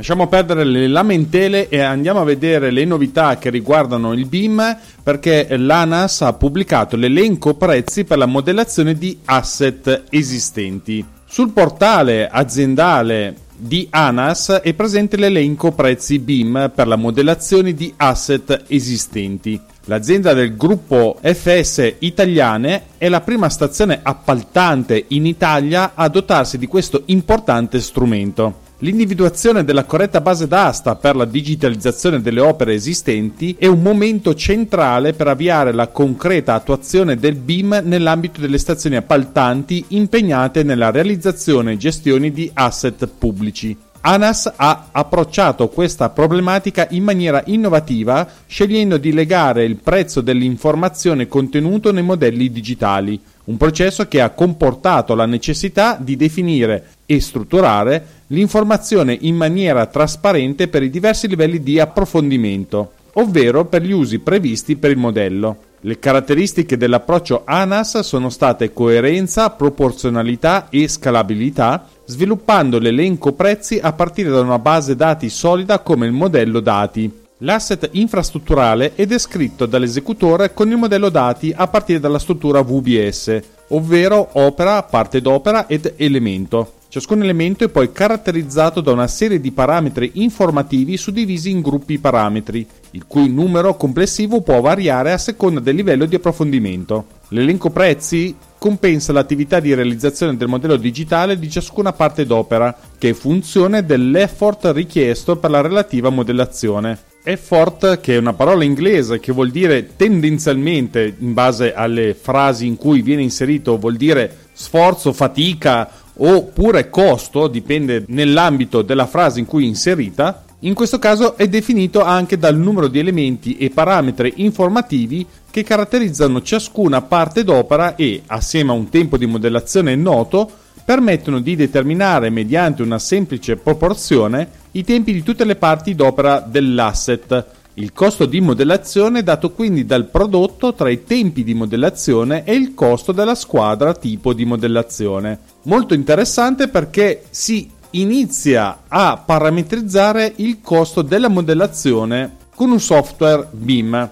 Lasciamo 0.00 0.28
perdere 0.28 0.64
le 0.64 0.88
lamentele 0.88 1.68
e 1.68 1.78
andiamo 1.80 2.22
a 2.22 2.24
vedere 2.24 2.70
le 2.70 2.86
novità 2.86 3.36
che 3.36 3.50
riguardano 3.50 4.14
il 4.14 4.24
BIM 4.24 4.78
perché 5.02 5.46
l'ANAS 5.58 6.22
ha 6.22 6.32
pubblicato 6.32 6.96
l'elenco 6.96 7.52
prezzi 7.52 8.04
per 8.04 8.16
la 8.16 8.24
modellazione 8.24 8.94
di 8.94 9.18
asset 9.26 10.04
esistenti. 10.08 11.04
Sul 11.26 11.50
portale 11.50 12.30
aziendale 12.30 13.36
di 13.54 13.88
ANAS 13.90 14.60
è 14.62 14.72
presente 14.72 15.18
l'elenco 15.18 15.72
prezzi 15.72 16.18
BIM 16.18 16.72
per 16.74 16.86
la 16.86 16.96
modellazione 16.96 17.74
di 17.74 17.92
asset 17.98 18.64
esistenti. 18.68 19.60
L'azienda 19.84 20.32
del 20.32 20.56
gruppo 20.56 21.18
FS 21.22 21.96
Italiane 21.98 22.84
è 22.96 23.10
la 23.10 23.20
prima 23.20 23.50
stazione 23.50 24.00
appaltante 24.02 25.04
in 25.08 25.26
Italia 25.26 25.92
a 25.94 26.08
dotarsi 26.08 26.56
di 26.56 26.66
questo 26.66 27.02
importante 27.04 27.80
strumento. 27.80 28.68
L'individuazione 28.82 29.62
della 29.62 29.84
corretta 29.84 30.22
base 30.22 30.48
d'asta 30.48 30.96
per 30.96 31.14
la 31.14 31.26
digitalizzazione 31.26 32.22
delle 32.22 32.40
opere 32.40 32.72
esistenti 32.72 33.54
è 33.58 33.66
un 33.66 33.82
momento 33.82 34.34
centrale 34.34 35.12
per 35.12 35.28
avviare 35.28 35.72
la 35.72 35.88
concreta 35.88 36.54
attuazione 36.54 37.16
del 37.16 37.34
BIM 37.34 37.82
nell'ambito 37.84 38.40
delle 38.40 38.56
stazioni 38.56 38.96
appaltanti 38.96 39.84
impegnate 39.88 40.62
nella 40.62 40.90
realizzazione 40.90 41.72
e 41.72 41.76
gestione 41.76 42.30
di 42.30 42.50
asset 42.54 43.06
pubblici. 43.06 43.76
ANAS 44.02 44.50
ha 44.56 44.88
approcciato 44.92 45.68
questa 45.68 46.08
problematica 46.08 46.86
in 46.88 47.04
maniera 47.04 47.42
innovativa, 47.48 48.26
scegliendo 48.46 48.96
di 48.96 49.12
legare 49.12 49.64
il 49.64 49.76
prezzo 49.76 50.22
dell'informazione 50.22 51.28
contenuto 51.28 51.92
nei 51.92 52.02
modelli 52.02 52.50
digitali, 52.50 53.20
un 53.44 53.58
processo 53.58 54.08
che 54.08 54.22
ha 54.22 54.30
comportato 54.30 55.14
la 55.14 55.26
necessità 55.26 55.98
di 56.00 56.16
definire 56.16 56.92
e 57.04 57.20
strutturare 57.20 58.19
l'informazione 58.32 59.16
in 59.20 59.36
maniera 59.36 59.86
trasparente 59.86 60.68
per 60.68 60.82
i 60.82 60.90
diversi 60.90 61.28
livelli 61.28 61.62
di 61.62 61.80
approfondimento, 61.80 62.92
ovvero 63.14 63.64
per 63.64 63.82
gli 63.82 63.92
usi 63.92 64.18
previsti 64.18 64.76
per 64.76 64.90
il 64.90 64.98
modello. 64.98 65.56
Le 65.82 65.98
caratteristiche 65.98 66.76
dell'approccio 66.76 67.42
ANAS 67.44 68.00
sono 68.00 68.28
state 68.28 68.72
coerenza, 68.72 69.50
proporzionalità 69.50 70.68
e 70.68 70.86
scalabilità, 70.88 71.86
sviluppando 72.04 72.78
l'elenco 72.78 73.32
prezzi 73.32 73.78
a 73.80 73.92
partire 73.92 74.28
da 74.28 74.40
una 74.40 74.58
base 74.58 74.94
dati 74.94 75.30
solida 75.30 75.78
come 75.78 76.06
il 76.06 76.12
modello 76.12 76.60
dati. 76.60 77.10
L'asset 77.38 77.88
infrastrutturale 77.92 78.94
è 78.94 79.06
descritto 79.06 79.64
dall'esecutore 79.64 80.52
con 80.52 80.70
il 80.70 80.76
modello 80.76 81.08
dati 81.08 81.50
a 81.56 81.66
partire 81.66 81.98
dalla 81.98 82.18
struttura 82.18 82.60
VBS, 82.60 83.40
ovvero 83.68 84.28
opera, 84.32 84.82
parte 84.82 85.22
d'opera 85.22 85.66
ed 85.66 85.94
elemento. 85.96 86.74
Ciascun 86.90 87.22
elemento 87.22 87.62
è 87.62 87.68
poi 87.68 87.92
caratterizzato 87.92 88.80
da 88.80 88.90
una 88.90 89.06
serie 89.06 89.38
di 89.38 89.52
parametri 89.52 90.10
informativi 90.14 90.96
suddivisi 90.96 91.48
in 91.48 91.60
gruppi 91.60 92.00
parametri, 92.00 92.66
il 92.90 93.04
cui 93.06 93.28
numero 93.28 93.76
complessivo 93.76 94.40
può 94.40 94.60
variare 94.60 95.12
a 95.12 95.18
seconda 95.18 95.60
del 95.60 95.76
livello 95.76 96.04
di 96.04 96.16
approfondimento. 96.16 97.06
L'elenco 97.28 97.70
prezzi 97.70 98.34
compensa 98.58 99.12
l'attività 99.12 99.60
di 99.60 99.72
realizzazione 99.72 100.36
del 100.36 100.48
modello 100.48 100.74
digitale 100.74 101.38
di 101.38 101.48
ciascuna 101.48 101.92
parte 101.92 102.26
d'opera, 102.26 102.76
che 102.98 103.10
è 103.10 103.12
funzione 103.12 103.84
dell'effort 103.86 104.72
richiesto 104.74 105.36
per 105.36 105.50
la 105.50 105.60
relativa 105.60 106.10
modellazione. 106.10 106.98
Effort, 107.22 108.00
che 108.00 108.14
è 108.14 108.18
una 108.18 108.32
parola 108.32 108.64
inglese 108.64 109.20
che 109.20 109.30
vuol 109.30 109.52
dire 109.52 109.94
tendenzialmente, 109.94 111.14
in 111.20 111.34
base 111.34 111.72
alle 111.72 112.14
frasi 112.14 112.66
in 112.66 112.74
cui 112.74 113.00
viene 113.00 113.22
inserito, 113.22 113.78
vuol 113.78 113.94
dire 113.94 114.48
sforzo, 114.52 115.12
fatica 115.12 115.88
oppure 116.16 116.90
costo, 116.90 117.48
dipende 117.48 118.04
nell'ambito 118.08 118.82
della 118.82 119.06
frase 119.06 119.40
in 119.40 119.46
cui 119.46 119.64
è 119.64 119.66
inserita, 119.66 120.44
in 120.60 120.74
questo 120.74 120.98
caso 120.98 121.36
è 121.36 121.48
definito 121.48 122.02
anche 122.02 122.36
dal 122.36 122.56
numero 122.56 122.88
di 122.88 122.98
elementi 122.98 123.56
e 123.56 123.70
parametri 123.70 124.34
informativi 124.36 125.26
che 125.50 125.62
caratterizzano 125.62 126.42
ciascuna 126.42 127.00
parte 127.00 127.44
d'opera 127.44 127.96
e, 127.96 128.22
assieme 128.26 128.70
a 128.70 128.74
un 128.74 128.90
tempo 128.90 129.16
di 129.16 129.24
modellazione 129.24 129.96
noto, 129.96 130.50
permettono 130.84 131.40
di 131.40 131.56
determinare 131.56 132.30
mediante 132.30 132.82
una 132.82 132.98
semplice 132.98 133.56
proporzione 133.56 134.48
i 134.72 134.84
tempi 134.84 135.12
di 135.12 135.22
tutte 135.22 135.44
le 135.44 135.56
parti 135.56 135.94
d'opera 135.94 136.40
dell'asset. 136.40 137.46
Il 137.74 137.92
costo 137.92 138.26
di 138.26 138.40
modellazione 138.40 139.20
è 139.20 139.22
dato 139.22 139.52
quindi 139.52 139.86
dal 139.86 140.06
prodotto 140.06 140.74
tra 140.74 140.90
i 140.90 141.04
tempi 141.04 141.44
di 141.44 141.54
modellazione 141.54 142.44
e 142.44 142.54
il 142.54 142.74
costo 142.74 143.12
della 143.12 143.34
squadra 143.34 143.94
tipo 143.94 144.32
di 144.32 144.44
modellazione. 144.44 145.38
Molto 145.62 145.94
interessante 145.94 146.68
perché 146.68 147.24
si 147.30 147.70
inizia 147.92 148.82
a 148.88 149.22
parametrizzare 149.24 150.32
il 150.36 150.58
costo 150.60 151.02
della 151.02 151.28
modellazione 151.28 152.36
con 152.54 152.70
un 152.70 152.80
software 152.80 153.48
BIM. 153.52 154.10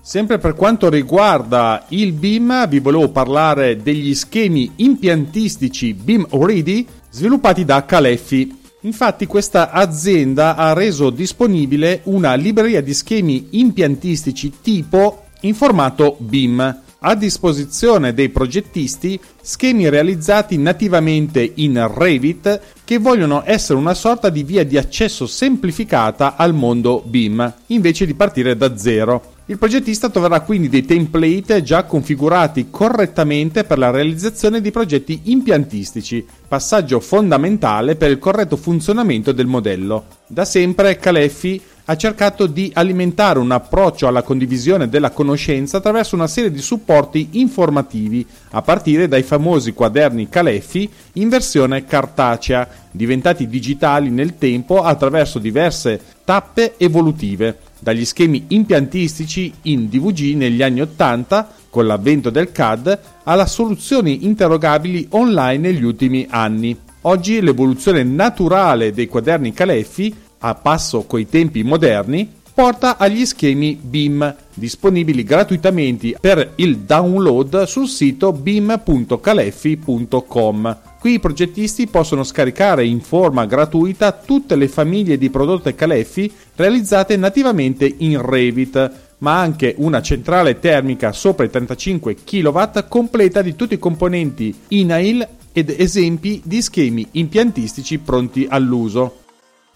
Sempre 0.00 0.38
per 0.38 0.54
quanto 0.54 0.90
riguarda 0.90 1.84
il 1.88 2.12
BIM, 2.12 2.68
vi 2.68 2.80
volevo 2.80 3.08
parlare 3.08 3.76
degli 3.76 4.14
schemi 4.14 4.70
impiantistici 4.76 5.94
BIM 5.94 6.26
Ready 6.30 6.86
sviluppati 7.10 7.64
da 7.64 7.84
Caleffi. 7.84 8.60
Infatti 8.84 9.26
questa 9.26 9.70
azienda 9.70 10.56
ha 10.56 10.72
reso 10.72 11.10
disponibile 11.10 12.00
una 12.04 12.34
libreria 12.34 12.82
di 12.82 12.92
schemi 12.94 13.48
impiantistici 13.50 14.54
tipo 14.60 15.26
in 15.42 15.54
formato 15.54 16.16
BIM 16.18 16.80
a 17.04 17.14
disposizione 17.14 18.14
dei 18.14 18.28
progettisti 18.28 19.18
schemi 19.40 19.88
realizzati 19.88 20.56
nativamente 20.56 21.52
in 21.56 21.90
Revit 21.92 22.60
che 22.84 22.98
vogliono 22.98 23.42
essere 23.44 23.78
una 23.78 23.94
sorta 23.94 24.30
di 24.30 24.42
via 24.42 24.64
di 24.64 24.76
accesso 24.76 25.26
semplificata 25.26 26.36
al 26.36 26.54
mondo 26.54 27.02
BIM, 27.04 27.54
invece 27.66 28.06
di 28.06 28.14
partire 28.14 28.56
da 28.56 28.76
zero. 28.76 29.31
Il 29.46 29.58
progettista 29.58 30.08
troverà 30.08 30.40
quindi 30.42 30.68
dei 30.68 30.84
template 30.84 31.64
già 31.64 31.82
configurati 31.82 32.68
correttamente 32.70 33.64
per 33.64 33.76
la 33.76 33.90
realizzazione 33.90 34.60
di 34.60 34.70
progetti 34.70 35.22
impiantistici, 35.24 36.24
passaggio 36.46 37.00
fondamentale 37.00 37.96
per 37.96 38.12
il 38.12 38.20
corretto 38.20 38.56
funzionamento 38.56 39.32
del 39.32 39.46
modello. 39.46 40.04
Da 40.28 40.44
sempre 40.44 40.96
Caleffi 40.96 41.60
ha 41.86 41.96
cercato 41.96 42.46
di 42.46 42.70
alimentare 42.72 43.40
un 43.40 43.50
approccio 43.50 44.06
alla 44.06 44.22
condivisione 44.22 44.88
della 44.88 45.10
conoscenza 45.10 45.78
attraverso 45.78 46.14
una 46.14 46.28
serie 46.28 46.52
di 46.52 46.60
supporti 46.60 47.30
informativi, 47.32 48.24
a 48.50 48.62
partire 48.62 49.08
dai 49.08 49.24
famosi 49.24 49.72
quaderni 49.72 50.28
Caleffi 50.28 50.88
in 51.14 51.28
versione 51.28 51.84
cartacea, 51.84 52.68
diventati 52.92 53.48
digitali 53.48 54.08
nel 54.10 54.38
tempo 54.38 54.82
attraverso 54.82 55.40
diverse 55.40 56.00
tappe 56.24 56.74
evolutive, 56.76 57.58
dagli 57.82 58.04
schemi 58.04 58.44
impiantistici 58.48 59.50
in 59.62 59.88
DVG 59.88 60.36
negli 60.36 60.60
anni 60.62 60.82
80 60.82 61.54
con 61.68 61.86
l'avvento 61.86 62.28
del 62.30 62.52
CAD 62.52 63.00
alla 63.24 63.46
soluzioni 63.46 64.24
interrogabili 64.24 65.08
online 65.10 65.72
negli 65.72 65.82
ultimi 65.82 66.24
anni. 66.30 66.78
Oggi 67.02 67.40
l'evoluzione 67.40 68.04
naturale 68.04 68.92
dei 68.92 69.08
quaderni 69.08 69.52
Caleffi 69.52 70.14
a 70.38 70.54
passo 70.54 71.02
coi 71.02 71.28
tempi 71.28 71.64
moderni, 71.64 72.30
porta 72.54 72.98
agli 72.98 73.24
schemi 73.24 73.76
BIM, 73.80 74.36
disponibili 74.54 75.24
gratuitamente 75.24 76.16
per 76.20 76.52
il 76.56 76.78
download 76.78 77.62
sul 77.64 77.88
sito 77.88 78.32
bim.caleffi.com. 78.32 80.91
Qui 81.02 81.14
i 81.14 81.18
progettisti 81.18 81.88
possono 81.88 82.22
scaricare 82.22 82.84
in 82.84 83.00
forma 83.00 83.44
gratuita 83.44 84.12
tutte 84.12 84.54
le 84.54 84.68
famiglie 84.68 85.18
di 85.18 85.30
prodotti 85.30 85.74
Caleffi 85.74 86.32
realizzate 86.54 87.16
nativamente 87.16 87.92
in 87.98 88.24
Revit, 88.24 88.92
ma 89.18 89.40
anche 89.40 89.74
una 89.78 90.00
centrale 90.00 90.60
termica 90.60 91.10
sopra 91.10 91.44
i 91.44 91.50
35 91.50 92.18
kW 92.22 92.62
completa 92.86 93.42
di 93.42 93.56
tutti 93.56 93.74
i 93.74 93.80
componenti 93.80 94.56
INAIL 94.68 95.26
ed 95.52 95.74
esempi 95.76 96.40
di 96.44 96.62
schemi 96.62 97.08
impiantistici 97.10 97.98
pronti 97.98 98.46
all'uso. 98.48 99.21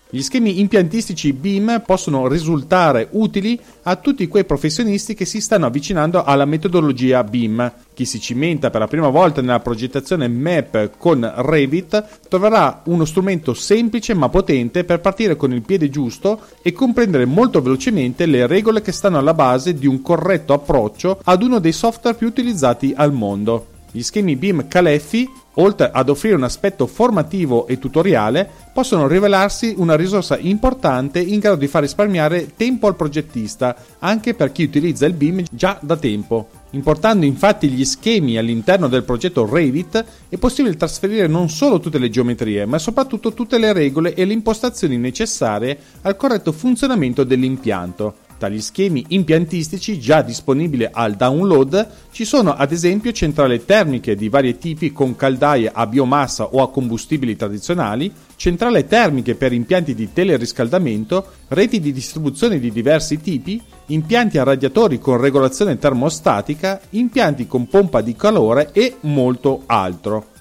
Gli 0.09 0.23
schemi 0.23 0.61
impiantistici 0.61 1.33
BIM 1.33 1.83
possono 1.85 2.29
risultare 2.29 3.09
utili 3.11 3.59
a 3.83 3.97
tutti 3.97 4.29
quei 4.29 4.45
professionisti 4.45 5.15
che 5.15 5.25
si 5.25 5.41
stanno 5.41 5.67
avvicinando 5.67 6.23
alla 6.23 6.45
metodologia 6.45 7.25
BIM. 7.25 7.73
Chi 7.93 8.05
si 8.05 8.21
cimenta 8.21 8.71
per 8.71 8.83
la 8.83 8.87
prima 8.87 9.09
volta 9.09 9.41
nella 9.41 9.59
progettazione 9.59 10.29
MAP 10.29 10.93
con 10.97 11.29
Revit 11.39 12.21
troverà 12.29 12.83
uno 12.85 13.05
strumento 13.05 13.53
semplice 13.53 14.15
ma 14.15 14.29
potente 14.29 14.85
per 14.85 15.01
partire 15.01 15.35
con 15.35 15.53
il 15.53 15.63
piede 15.63 15.91
giusto 15.91 16.41
e 16.63 16.73
comprendere 16.73 17.25
molto 17.25 17.61
velocemente 17.61 18.27
le 18.27 18.47
regole 18.47 18.83
che 18.83 18.93
stanno 18.93 19.19
alla 19.19 19.35
base 19.35 19.75
di 19.75 19.89
un 19.89 20.03
corretto 20.03 20.53
approccio 20.53 21.19
ad 21.25 21.43
uno 21.43 21.59
dei 21.59 21.73
software 21.73 22.17
più 22.17 22.29
utilizzati 22.29 22.93
al 22.97 23.13
mondo. 23.13 23.75
Gli 23.91 24.03
schemi 24.03 24.37
BIM 24.37 24.69
Caleffi 24.69 25.29
oltre 25.57 25.91
ad 25.93 26.09
offrire 26.09 26.35
un 26.35 26.43
aspetto 26.43 26.87
formativo 26.87 27.67
e 27.67 27.79
tutoriale, 27.79 28.49
possono 28.73 29.07
rivelarsi 29.07 29.75
una 29.77 29.97
risorsa 29.97 30.37
importante 30.39 31.21
in 31.21 31.39
grado 31.39 31.57
di 31.57 31.69
far 31.69 31.83
risparmiare 31.83 32.53
tempo 32.57 32.87
al 32.87 32.97
progettista, 32.97 33.77
anche 34.01 34.35
per 34.35 34.53
chi 34.53 34.65
utilizza 34.65 35.07
il 35.07 35.15
BIM 35.15 35.45
già 35.51 35.79
da 35.81 35.97
tempo. 35.97 36.49
Importando 36.71 37.25
infatti 37.25 37.69
gli 37.69 37.85
schemi 37.85 38.37
all'interno 38.37 38.89
del 38.89 39.05
progetto 39.05 39.49
Revit, 39.51 40.05
è 40.29 40.37
possibile 40.37 40.77
trasferire 40.77 41.27
non 41.27 41.49
solo 41.49 41.81
tutte 41.81 41.99
le 41.99 42.11
geometrie, 42.11 42.67
ma 42.67 42.79
soprattutto 42.79 43.33
tutte 43.33 43.57
le 43.59 43.73
regole 43.73 44.15
e 44.15 44.25
le 44.25 44.35
impostazioni 44.35 44.99
necessarie 44.99 45.79
al 46.03 46.17
corretto 46.17 46.53
funzionamento 46.53 47.25
dell'impianto. 47.25 48.25
Tra 48.39 48.51
gli 48.51 48.61
schemi 48.61 49.03
impiantistici 49.09 49.99
già 49.99 50.21
disponibili 50.21 50.87
al 50.91 51.15
download 51.15 51.89
ci 52.11 52.27
sono 52.27 52.53
ad 52.53 52.71
esempio 52.71 53.11
centrali 53.13 53.65
termiche 53.65 54.15
di 54.15 54.29
vari 54.29 54.59
tipi 54.59 54.93
con 54.93 55.17
caldaie 55.17 55.71
a 55.73 55.87
biomassa 55.87 56.45
o 56.45 56.63
a 56.63 56.71
combustibili 56.71 57.35
tradizionali, 57.35 58.13
centrali 58.37 58.87
termiche 58.87 59.37
per 59.37 59.55
impianti 59.55 59.95
di 59.95 60.13
teleriscaldamento, 60.13 61.27
reti 61.49 61.81
di 61.81 61.95
distribuzione 61.95 62.59
di 62.59 62.71
diversi 62.71 63.23
tipi, 63.23 63.63
impianti 63.87 64.37
a 64.37 64.45
radiatori 64.45 64.99
con 64.99 65.19
regolazione 65.19 65.79
termostatica, 65.79 66.79
impianti 66.91 67.47
con 67.47 67.67
pompa 67.67 68.03
di 68.03 68.15
calore 68.15 68.69
e 68.73 68.97
molto 69.01 69.63
altro. 69.65 70.35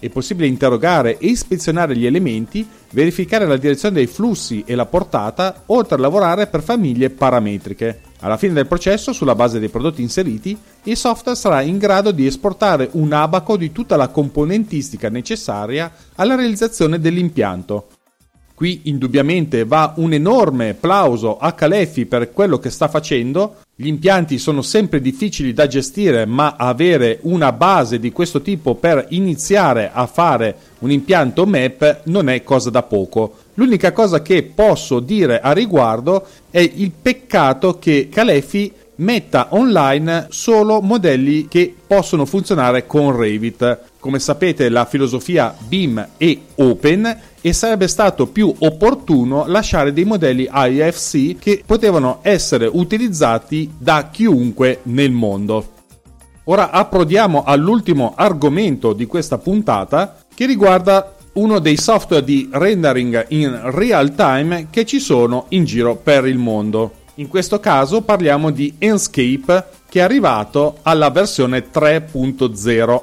È 0.00 0.08
possibile 0.08 0.48
interrogare 0.48 1.18
e 1.18 1.26
ispezionare 1.26 1.96
gli 1.96 2.06
elementi 2.06 2.66
verificare 2.90 3.46
la 3.46 3.56
direzione 3.56 3.96
dei 3.96 4.06
flussi 4.06 4.62
e 4.66 4.74
la 4.74 4.86
portata, 4.86 5.62
oltre 5.66 5.96
a 5.96 5.98
lavorare 5.98 6.46
per 6.46 6.62
famiglie 6.62 7.10
parametriche. 7.10 8.00
Alla 8.20 8.36
fine 8.36 8.54
del 8.54 8.66
processo, 8.66 9.12
sulla 9.12 9.34
base 9.34 9.58
dei 9.58 9.68
prodotti 9.68 10.02
inseriti, 10.02 10.56
il 10.84 10.96
software 10.96 11.38
sarà 11.38 11.60
in 11.60 11.78
grado 11.78 12.10
di 12.10 12.26
esportare 12.26 12.88
un 12.92 13.12
abaco 13.12 13.56
di 13.56 13.72
tutta 13.72 13.96
la 13.96 14.08
componentistica 14.08 15.08
necessaria 15.08 15.92
alla 16.16 16.34
realizzazione 16.34 16.98
dell'impianto. 16.98 17.97
Qui 18.58 18.80
indubbiamente 18.86 19.64
va 19.64 19.92
un 19.98 20.12
enorme 20.12 20.74
plauso 20.74 21.38
a 21.38 21.52
Calefi 21.52 22.06
per 22.06 22.32
quello 22.32 22.58
che 22.58 22.70
sta 22.70 22.88
facendo. 22.88 23.58
Gli 23.76 23.86
impianti 23.86 24.36
sono 24.36 24.62
sempre 24.62 25.00
difficili 25.00 25.52
da 25.52 25.68
gestire, 25.68 26.26
ma 26.26 26.56
avere 26.58 27.20
una 27.22 27.52
base 27.52 28.00
di 28.00 28.10
questo 28.10 28.42
tipo 28.42 28.74
per 28.74 29.06
iniziare 29.10 29.92
a 29.92 30.06
fare 30.06 30.56
un 30.80 30.90
impianto 30.90 31.46
MAP 31.46 32.00
non 32.06 32.28
è 32.28 32.42
cosa 32.42 32.68
da 32.68 32.82
poco. 32.82 33.36
L'unica 33.54 33.92
cosa 33.92 34.22
che 34.22 34.42
posso 34.42 34.98
dire 34.98 35.38
a 35.38 35.52
riguardo 35.52 36.26
è 36.50 36.58
il 36.58 36.90
peccato 36.90 37.78
che 37.78 38.08
Calefi 38.10 38.72
metta 38.96 39.48
online 39.50 40.26
solo 40.30 40.80
modelli 40.80 41.46
che 41.46 41.72
possono 41.86 42.24
funzionare 42.24 42.86
con 42.86 43.16
Revit. 43.16 43.82
Come 44.00 44.18
sapete 44.18 44.68
la 44.68 44.84
filosofia 44.84 45.54
BIM 45.56 46.08
è 46.16 46.36
open 46.56 47.20
e 47.40 47.52
sarebbe 47.52 47.88
stato 47.88 48.26
più 48.26 48.52
opportuno 48.58 49.46
lasciare 49.46 49.92
dei 49.92 50.04
modelli 50.04 50.48
IFC 50.52 51.38
che 51.38 51.62
potevano 51.64 52.18
essere 52.22 52.68
utilizzati 52.70 53.72
da 53.78 54.08
chiunque 54.10 54.80
nel 54.84 55.12
mondo. 55.12 55.76
Ora 56.44 56.70
approdiamo 56.70 57.44
all'ultimo 57.44 58.14
argomento 58.16 58.92
di 58.92 59.06
questa 59.06 59.38
puntata 59.38 60.16
che 60.34 60.46
riguarda 60.46 61.14
uno 61.34 61.58
dei 61.58 61.76
software 61.76 62.24
di 62.24 62.48
rendering 62.50 63.26
in 63.28 63.60
real 63.72 64.14
time 64.14 64.68
che 64.70 64.84
ci 64.84 64.98
sono 64.98 65.46
in 65.50 65.64
giro 65.64 65.96
per 65.96 66.26
il 66.26 66.38
mondo. 66.38 66.92
In 67.16 67.28
questo 67.28 67.60
caso 67.60 68.00
parliamo 68.00 68.50
di 68.50 68.74
Enscape 68.78 69.64
che 69.88 70.00
è 70.00 70.02
arrivato 70.02 70.78
alla 70.82 71.10
versione 71.10 71.70
3.0. 71.70 73.02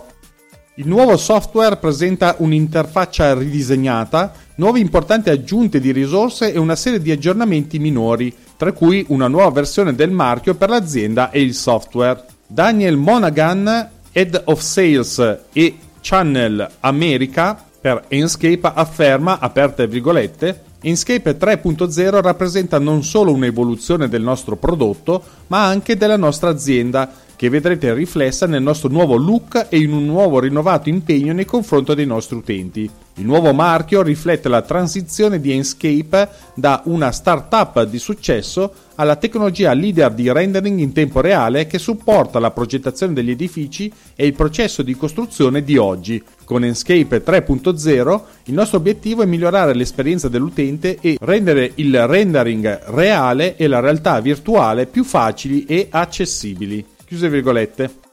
Il 0.78 0.90
nuovo 0.90 1.16
software 1.16 1.78
presenta 1.78 2.36
un'interfaccia 2.40 3.34
ridisegnata, 3.34 4.34
nuove 4.56 4.82
importanti 4.82 5.30
aggiunte 5.30 5.80
di 5.80 5.94
risorse 5.94 6.52
e 6.52 6.60
una 6.60 6.76
serie 6.76 7.00
di 7.00 7.12
aggiornamenti 7.12 7.80
minori, 7.80 8.36
tra 8.58 8.74
cui 8.74 9.06
una 9.08 9.30
nuova 9.30 9.52
versione 9.52 9.96
del 9.96 10.12
marchio 10.12 10.54
per 10.56 10.68
l'azienda 10.68 11.30
e 11.32 11.42
il 11.42 11.54
software. 11.54 12.26
Daniel 12.46 12.98
Monaghan, 12.98 13.90
Head 14.12 14.42
of 14.48 14.60
Sales 14.60 15.40
e 15.54 15.78
Channel 16.02 16.70
America 16.82 17.58
per 17.80 18.04
Enscape 18.10 18.72
afferma, 18.74 19.40
aperte 19.40 19.88
virgolette, 19.88 20.64
Inkscape 20.86 21.36
3.0 21.38 22.22
rappresenta 22.22 22.78
non 22.78 23.04
solo 23.04 23.32
un'evoluzione 23.32 24.08
del 24.08 24.22
nostro 24.22 24.56
prodotto, 24.56 25.24
ma 25.48 25.66
anche 25.66 25.98
della 25.98 26.18
nostra 26.18 26.50
azienda, 26.50 27.10
che 27.36 27.50
vedrete 27.50 27.94
riflessa 27.94 28.48
nel 28.48 28.62
nostro 28.62 28.90
nuovo 28.90 29.16
look 29.16 29.68
e 29.70 29.78
in 29.78 29.92
un 29.92 30.06
nuovo 30.06 30.40
rinnovato 30.40 30.90
impegno 30.90 31.34
nei 31.34 31.46
confronti 31.46 31.96
dei 31.96 32.06
nostri 32.06 32.38
utenti. 32.38 32.90
Il 33.18 33.26
nuovo 33.26 33.54
marchio 33.54 34.02
riflette 34.02 34.50
la 34.50 34.62
transizione 34.62 35.40
di 35.40 35.52
Enscape 35.52 36.28
da 36.54 36.82
una 36.86 37.12
startup 37.12 37.84
di 37.84 37.98
successo 37.98 38.74
alla 38.96 39.16
tecnologia 39.16 39.74
leader 39.74 40.12
di 40.12 40.32
rendering 40.32 40.80
in 40.80 40.92
tempo 40.92 41.22
reale 41.22 41.68
che 41.68 41.78
supporta 41.78 42.40
la 42.40 42.52
progettazione 42.52 43.14
degli 43.14 43.32
edifici 43.32 43.92
e 44.16 44.26
il 44.26 44.34
processo 44.34 44.82
di 44.82 44.96
costruzione 44.96 45.64
di 45.64 45.78
oggi. 45.78 46.22
Con 46.44 46.64
Enscape 46.64 47.24
3.0 47.24 48.22
il 48.46 48.54
nostro 48.54 48.78
obiettivo 48.78 49.24
è 49.24 49.26
migliorare 49.26 49.74
l'esperienza 49.74 50.28
dell'utente 50.28 50.98
e 51.00 51.18
rendere 51.22 51.72
il 51.76 52.08
rendering 52.08 52.84
reale 52.88 53.56
e 53.56 53.68
la 53.68 53.80
realtà 53.80 54.20
virtuale 54.20 54.88
più 54.88 55.04
facili 55.04 55.66
e 55.66 55.88
accessibili. 55.90 56.94
Chiuse 57.06 57.30
virgolette. 57.30 58.04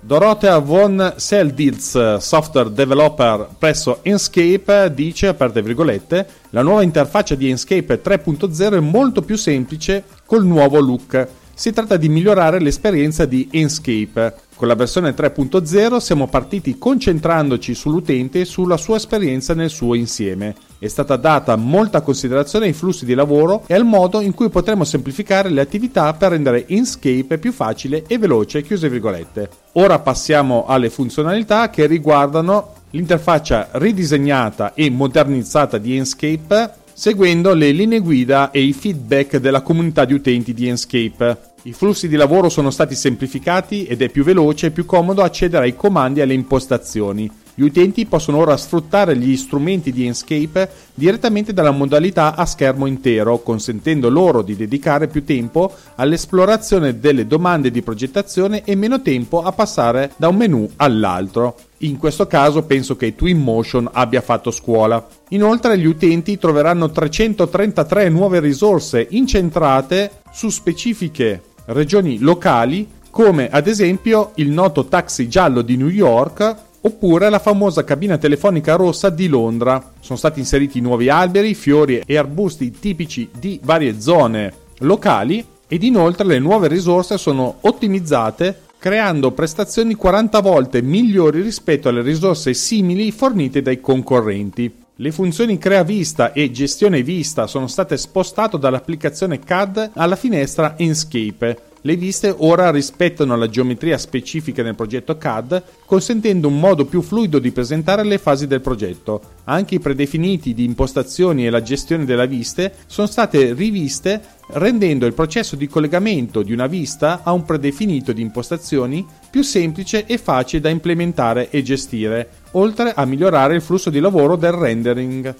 Dorothea 0.00 0.56
von 0.58 1.12
Selditz, 1.16 2.16
software 2.16 2.72
developer 2.72 3.46
presso 3.58 3.98
Enscape, 4.00 4.94
dice, 4.94 5.26
aperte 5.26 5.60
virgolette, 5.60 6.26
la 6.50 6.62
nuova 6.62 6.82
interfaccia 6.82 7.34
di 7.34 7.50
Enscape 7.50 8.00
3.0 8.02 8.76
è 8.76 8.80
molto 8.80 9.20
più 9.20 9.36
semplice 9.36 10.04
col 10.24 10.46
nuovo 10.46 10.80
look. 10.80 11.28
Si 11.52 11.70
tratta 11.74 11.98
di 11.98 12.08
migliorare 12.08 12.60
l'esperienza 12.60 13.26
di 13.26 13.46
Enscape. 13.50 14.34
Con 14.56 14.68
la 14.68 14.74
versione 14.74 15.14
3.0 15.14 15.98
siamo 15.98 16.26
partiti 16.28 16.78
concentrandoci 16.78 17.74
sull'utente 17.74 18.40
e 18.40 18.44
sulla 18.46 18.78
sua 18.78 18.96
esperienza 18.96 19.52
nel 19.52 19.68
suo 19.68 19.94
insieme. 19.94 20.54
È 20.82 20.88
stata 20.88 21.16
data 21.16 21.56
molta 21.56 22.00
considerazione 22.00 22.64
ai 22.64 22.72
flussi 22.72 23.04
di 23.04 23.12
lavoro 23.12 23.64
e 23.66 23.74
al 23.74 23.84
modo 23.84 24.22
in 24.22 24.32
cui 24.32 24.48
potremo 24.48 24.84
semplificare 24.84 25.50
le 25.50 25.60
attività 25.60 26.10
per 26.14 26.30
rendere 26.30 26.64
Inkscape 26.68 27.36
più 27.36 27.52
facile 27.52 28.04
e 28.06 28.16
veloce, 28.16 28.62
chiuse 28.62 28.88
virgolette. 28.88 29.50
Ora 29.72 29.98
passiamo 29.98 30.64
alle 30.66 30.88
funzionalità 30.88 31.68
che 31.68 31.84
riguardano 31.84 32.76
l'interfaccia 32.92 33.68
ridisegnata 33.72 34.72
e 34.72 34.88
modernizzata 34.88 35.76
di 35.76 35.96
Inkscape 35.96 36.78
seguendo 36.94 37.54
le 37.54 37.72
linee 37.72 38.00
guida 38.00 38.50
e 38.50 38.60
i 38.60 38.74
feedback 38.74 39.36
della 39.36 39.62
comunità 39.62 40.04
di 40.04 40.12
utenti 40.12 40.52
di 40.52 40.68
Enscape. 40.68 41.38
I 41.62 41.72
flussi 41.72 42.08
di 42.08 42.16
lavoro 42.16 42.50
sono 42.50 42.70
stati 42.70 42.94
semplificati 42.94 43.84
ed 43.84 44.02
è 44.02 44.10
più 44.10 44.22
veloce 44.22 44.66
e 44.66 44.70
più 44.70 44.84
comodo 44.84 45.22
accedere 45.22 45.64
ai 45.64 45.76
comandi 45.76 46.20
e 46.20 46.22
alle 46.24 46.34
impostazioni. 46.34 47.30
Gli 47.60 47.66
utenti 47.66 48.06
possono 48.06 48.38
ora 48.38 48.56
sfruttare 48.56 49.14
gli 49.18 49.36
strumenti 49.36 49.92
di 49.92 50.06
Enscape 50.06 50.66
direttamente 50.94 51.52
dalla 51.52 51.72
modalità 51.72 52.34
a 52.34 52.46
schermo 52.46 52.86
intero, 52.86 53.42
consentendo 53.42 54.08
loro 54.08 54.40
di 54.40 54.56
dedicare 54.56 55.08
più 55.08 55.26
tempo 55.26 55.70
all'esplorazione 55.96 56.98
delle 56.98 57.26
domande 57.26 57.70
di 57.70 57.82
progettazione 57.82 58.64
e 58.64 58.74
meno 58.76 59.02
tempo 59.02 59.42
a 59.42 59.52
passare 59.52 60.12
da 60.16 60.28
un 60.28 60.36
menu 60.36 60.70
all'altro. 60.76 61.54
In 61.80 61.98
questo 61.98 62.26
caso 62.26 62.62
penso 62.62 62.96
che 62.96 63.14
Twinmotion 63.14 63.90
abbia 63.92 64.22
fatto 64.22 64.50
scuola. 64.50 65.06
Inoltre 65.28 65.76
gli 65.76 65.84
utenti 65.84 66.38
troveranno 66.38 66.90
333 66.90 68.08
nuove 68.08 68.40
risorse 68.40 69.06
incentrate 69.10 70.22
su 70.32 70.48
specifiche 70.48 71.42
regioni 71.66 72.20
locali 72.20 72.88
come 73.10 73.50
ad 73.50 73.66
esempio 73.66 74.30
il 74.36 74.48
noto 74.48 74.86
taxi 74.86 75.28
giallo 75.28 75.60
di 75.60 75.76
New 75.76 75.88
York 75.88 76.68
oppure 76.82 77.28
la 77.28 77.38
famosa 77.38 77.84
cabina 77.84 78.18
telefonica 78.18 78.74
rossa 78.74 79.10
di 79.10 79.28
Londra. 79.28 79.92
Sono 80.00 80.18
stati 80.18 80.38
inseriti 80.40 80.80
nuovi 80.80 81.08
alberi, 81.08 81.54
fiori 81.54 82.02
e 82.04 82.16
arbusti 82.16 82.70
tipici 82.70 83.28
di 83.38 83.60
varie 83.62 84.00
zone 84.00 84.52
locali 84.78 85.44
ed 85.68 85.82
inoltre 85.82 86.26
le 86.26 86.38
nuove 86.38 86.68
risorse 86.68 87.18
sono 87.18 87.58
ottimizzate 87.60 88.68
creando 88.80 89.32
prestazioni 89.32 89.94
40 89.94 90.40
volte 90.40 90.80
migliori 90.80 91.42
rispetto 91.42 91.90
alle 91.90 92.00
risorse 92.00 92.54
simili 92.54 93.12
fornite 93.12 93.60
dai 93.60 93.78
concorrenti. 93.78 94.72
Le 94.96 95.12
funzioni 95.12 95.58
crea 95.58 95.82
vista 95.82 96.32
e 96.32 96.50
gestione 96.50 97.02
vista 97.02 97.46
sono 97.46 97.66
state 97.66 97.98
spostate 97.98 98.58
dall'applicazione 98.58 99.38
CAD 99.38 99.90
alla 99.94 100.16
finestra 100.16 100.78
Enscape. 100.78 101.69
Le 101.82 101.96
viste 101.96 102.34
ora 102.36 102.70
rispettano 102.70 103.34
la 103.36 103.48
geometria 103.48 103.96
specifica 103.96 104.62
nel 104.62 104.74
progetto 104.74 105.16
CAD, 105.16 105.62
consentendo 105.86 106.48
un 106.48 106.60
modo 106.60 106.84
più 106.84 107.00
fluido 107.00 107.38
di 107.38 107.52
presentare 107.52 108.04
le 108.04 108.18
fasi 108.18 108.46
del 108.46 108.60
progetto. 108.60 109.22
Anche 109.44 109.76
i 109.76 109.80
predefiniti 109.80 110.52
di 110.52 110.64
impostazioni 110.64 111.46
e 111.46 111.50
la 111.50 111.62
gestione 111.62 112.04
delle 112.04 112.28
viste 112.28 112.74
sono 112.86 113.06
state 113.06 113.54
riviste, 113.54 114.20
rendendo 114.48 115.06
il 115.06 115.14
processo 115.14 115.56
di 115.56 115.68
collegamento 115.68 116.42
di 116.42 116.52
una 116.52 116.66
vista 116.66 117.20
a 117.22 117.32
un 117.32 117.44
predefinito 117.44 118.12
di 118.12 118.20
impostazioni 118.20 119.06
più 119.30 119.40
semplice 119.40 120.04
e 120.04 120.18
facile 120.18 120.60
da 120.60 120.68
implementare 120.68 121.48
e 121.48 121.62
gestire, 121.62 122.28
oltre 122.52 122.92
a 122.94 123.06
migliorare 123.06 123.54
il 123.54 123.62
flusso 123.62 123.88
di 123.88 124.00
lavoro 124.00 124.36
del 124.36 124.52
rendering. 124.52 125.34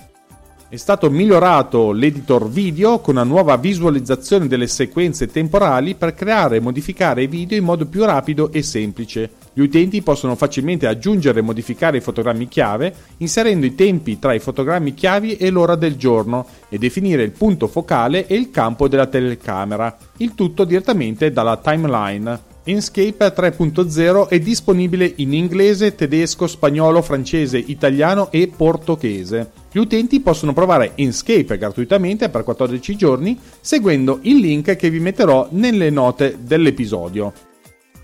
È 0.70 0.76
stato 0.76 1.10
migliorato 1.10 1.90
l'editor 1.90 2.48
video 2.48 3.00
con 3.00 3.16
una 3.16 3.24
nuova 3.24 3.56
visualizzazione 3.56 4.46
delle 4.46 4.68
sequenze 4.68 5.26
temporali 5.26 5.96
per 5.96 6.14
creare 6.14 6.58
e 6.58 6.60
modificare 6.60 7.24
i 7.24 7.26
video 7.26 7.58
in 7.58 7.64
modo 7.64 7.86
più 7.86 8.04
rapido 8.04 8.52
e 8.52 8.62
semplice. 8.62 9.30
Gli 9.52 9.62
utenti 9.62 10.00
possono 10.00 10.36
facilmente 10.36 10.86
aggiungere 10.86 11.40
e 11.40 11.42
modificare 11.42 11.96
i 11.96 12.00
fotogrammi 12.00 12.46
chiave 12.46 12.94
inserendo 13.16 13.66
i 13.66 13.74
tempi 13.74 14.20
tra 14.20 14.32
i 14.32 14.38
fotogrammi 14.38 14.94
chiavi 14.94 15.38
e 15.38 15.50
l'ora 15.50 15.74
del 15.74 15.96
giorno 15.96 16.46
e 16.68 16.78
definire 16.78 17.24
il 17.24 17.32
punto 17.32 17.66
focale 17.66 18.28
e 18.28 18.36
il 18.36 18.52
campo 18.52 18.86
della 18.86 19.06
telecamera, 19.06 19.96
il 20.18 20.36
tutto 20.36 20.62
direttamente 20.62 21.32
dalla 21.32 21.56
timeline. 21.56 22.49
Inkscape 22.64 23.26
3.0 23.26 24.28
è 24.28 24.38
disponibile 24.38 25.10
in 25.16 25.32
inglese, 25.32 25.94
tedesco, 25.94 26.46
spagnolo, 26.46 27.00
francese, 27.00 27.56
italiano 27.56 28.30
e 28.30 28.52
portoghese. 28.54 29.50
Gli 29.72 29.78
utenti 29.78 30.20
possono 30.20 30.52
provare 30.52 30.92
Inkscape 30.96 31.56
gratuitamente 31.56 32.28
per 32.28 32.44
14 32.44 32.96
giorni 32.96 33.38
seguendo 33.60 34.18
il 34.22 34.36
link 34.36 34.76
che 34.76 34.90
vi 34.90 35.00
metterò 35.00 35.48
nelle 35.52 35.88
note 35.88 36.36
dell'episodio. 36.40 37.49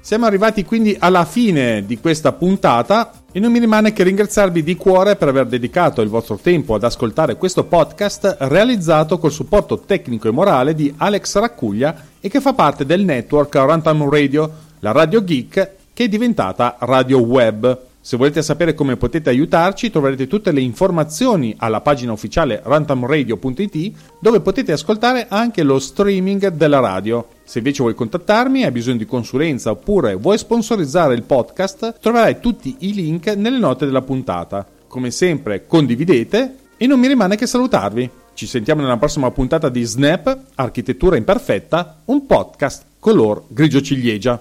Siamo 0.06 0.26
arrivati 0.26 0.64
quindi 0.64 0.94
alla 0.96 1.24
fine 1.24 1.84
di 1.84 1.98
questa 1.98 2.30
puntata 2.30 3.10
e 3.32 3.40
non 3.40 3.50
mi 3.50 3.58
rimane 3.58 3.92
che 3.92 4.04
ringraziarvi 4.04 4.62
di 4.62 4.76
cuore 4.76 5.16
per 5.16 5.26
aver 5.26 5.46
dedicato 5.46 6.00
il 6.00 6.08
vostro 6.08 6.38
tempo 6.40 6.76
ad 6.76 6.84
ascoltare 6.84 7.34
questo 7.34 7.64
podcast 7.64 8.36
realizzato 8.42 9.18
col 9.18 9.32
supporto 9.32 9.80
tecnico 9.80 10.28
e 10.28 10.30
morale 10.30 10.76
di 10.76 10.94
Alex 10.96 11.38
Raccuglia 11.38 12.02
e 12.20 12.28
che 12.28 12.40
fa 12.40 12.52
parte 12.52 12.86
del 12.86 13.02
network 13.02 13.52
Runtime 13.56 14.08
Radio, 14.08 14.48
la 14.78 14.92
radio 14.92 15.24
geek 15.24 15.70
che 15.92 16.04
è 16.04 16.08
diventata 16.08 16.76
radio 16.78 17.18
web. 17.18 17.85
Se 18.06 18.16
volete 18.16 18.40
sapere 18.40 18.72
come 18.72 18.96
potete 18.96 19.30
aiutarci, 19.30 19.90
troverete 19.90 20.28
tutte 20.28 20.52
le 20.52 20.60
informazioni 20.60 21.56
alla 21.58 21.80
pagina 21.80 22.12
ufficiale 22.12 22.60
rantamradio.it 22.62 23.92
dove 24.20 24.38
potete 24.38 24.70
ascoltare 24.70 25.26
anche 25.28 25.64
lo 25.64 25.80
streaming 25.80 26.50
della 26.50 26.78
radio. 26.78 27.26
Se 27.42 27.58
invece 27.58 27.82
vuoi 27.82 27.96
contattarmi, 27.96 28.62
hai 28.62 28.70
bisogno 28.70 28.98
di 28.98 29.06
consulenza 29.06 29.72
oppure 29.72 30.14
vuoi 30.14 30.38
sponsorizzare 30.38 31.14
il 31.14 31.24
podcast, 31.24 31.98
troverai 31.98 32.38
tutti 32.38 32.76
i 32.78 32.94
link 32.94 33.26
nelle 33.34 33.58
note 33.58 33.86
della 33.86 34.02
puntata. 34.02 34.64
Come 34.86 35.10
sempre, 35.10 35.66
condividete 35.66 36.58
e 36.76 36.86
non 36.86 37.00
mi 37.00 37.08
rimane 37.08 37.34
che 37.34 37.48
salutarvi. 37.48 38.08
Ci 38.34 38.46
sentiamo 38.46 38.82
nella 38.82 38.98
prossima 38.98 39.32
puntata 39.32 39.68
di 39.68 39.82
Snap, 39.82 40.42
Architettura 40.54 41.16
Imperfetta, 41.16 42.02
un 42.04 42.24
podcast 42.24 42.84
color 43.00 43.42
grigio 43.48 43.80
ciliegia. 43.80 44.40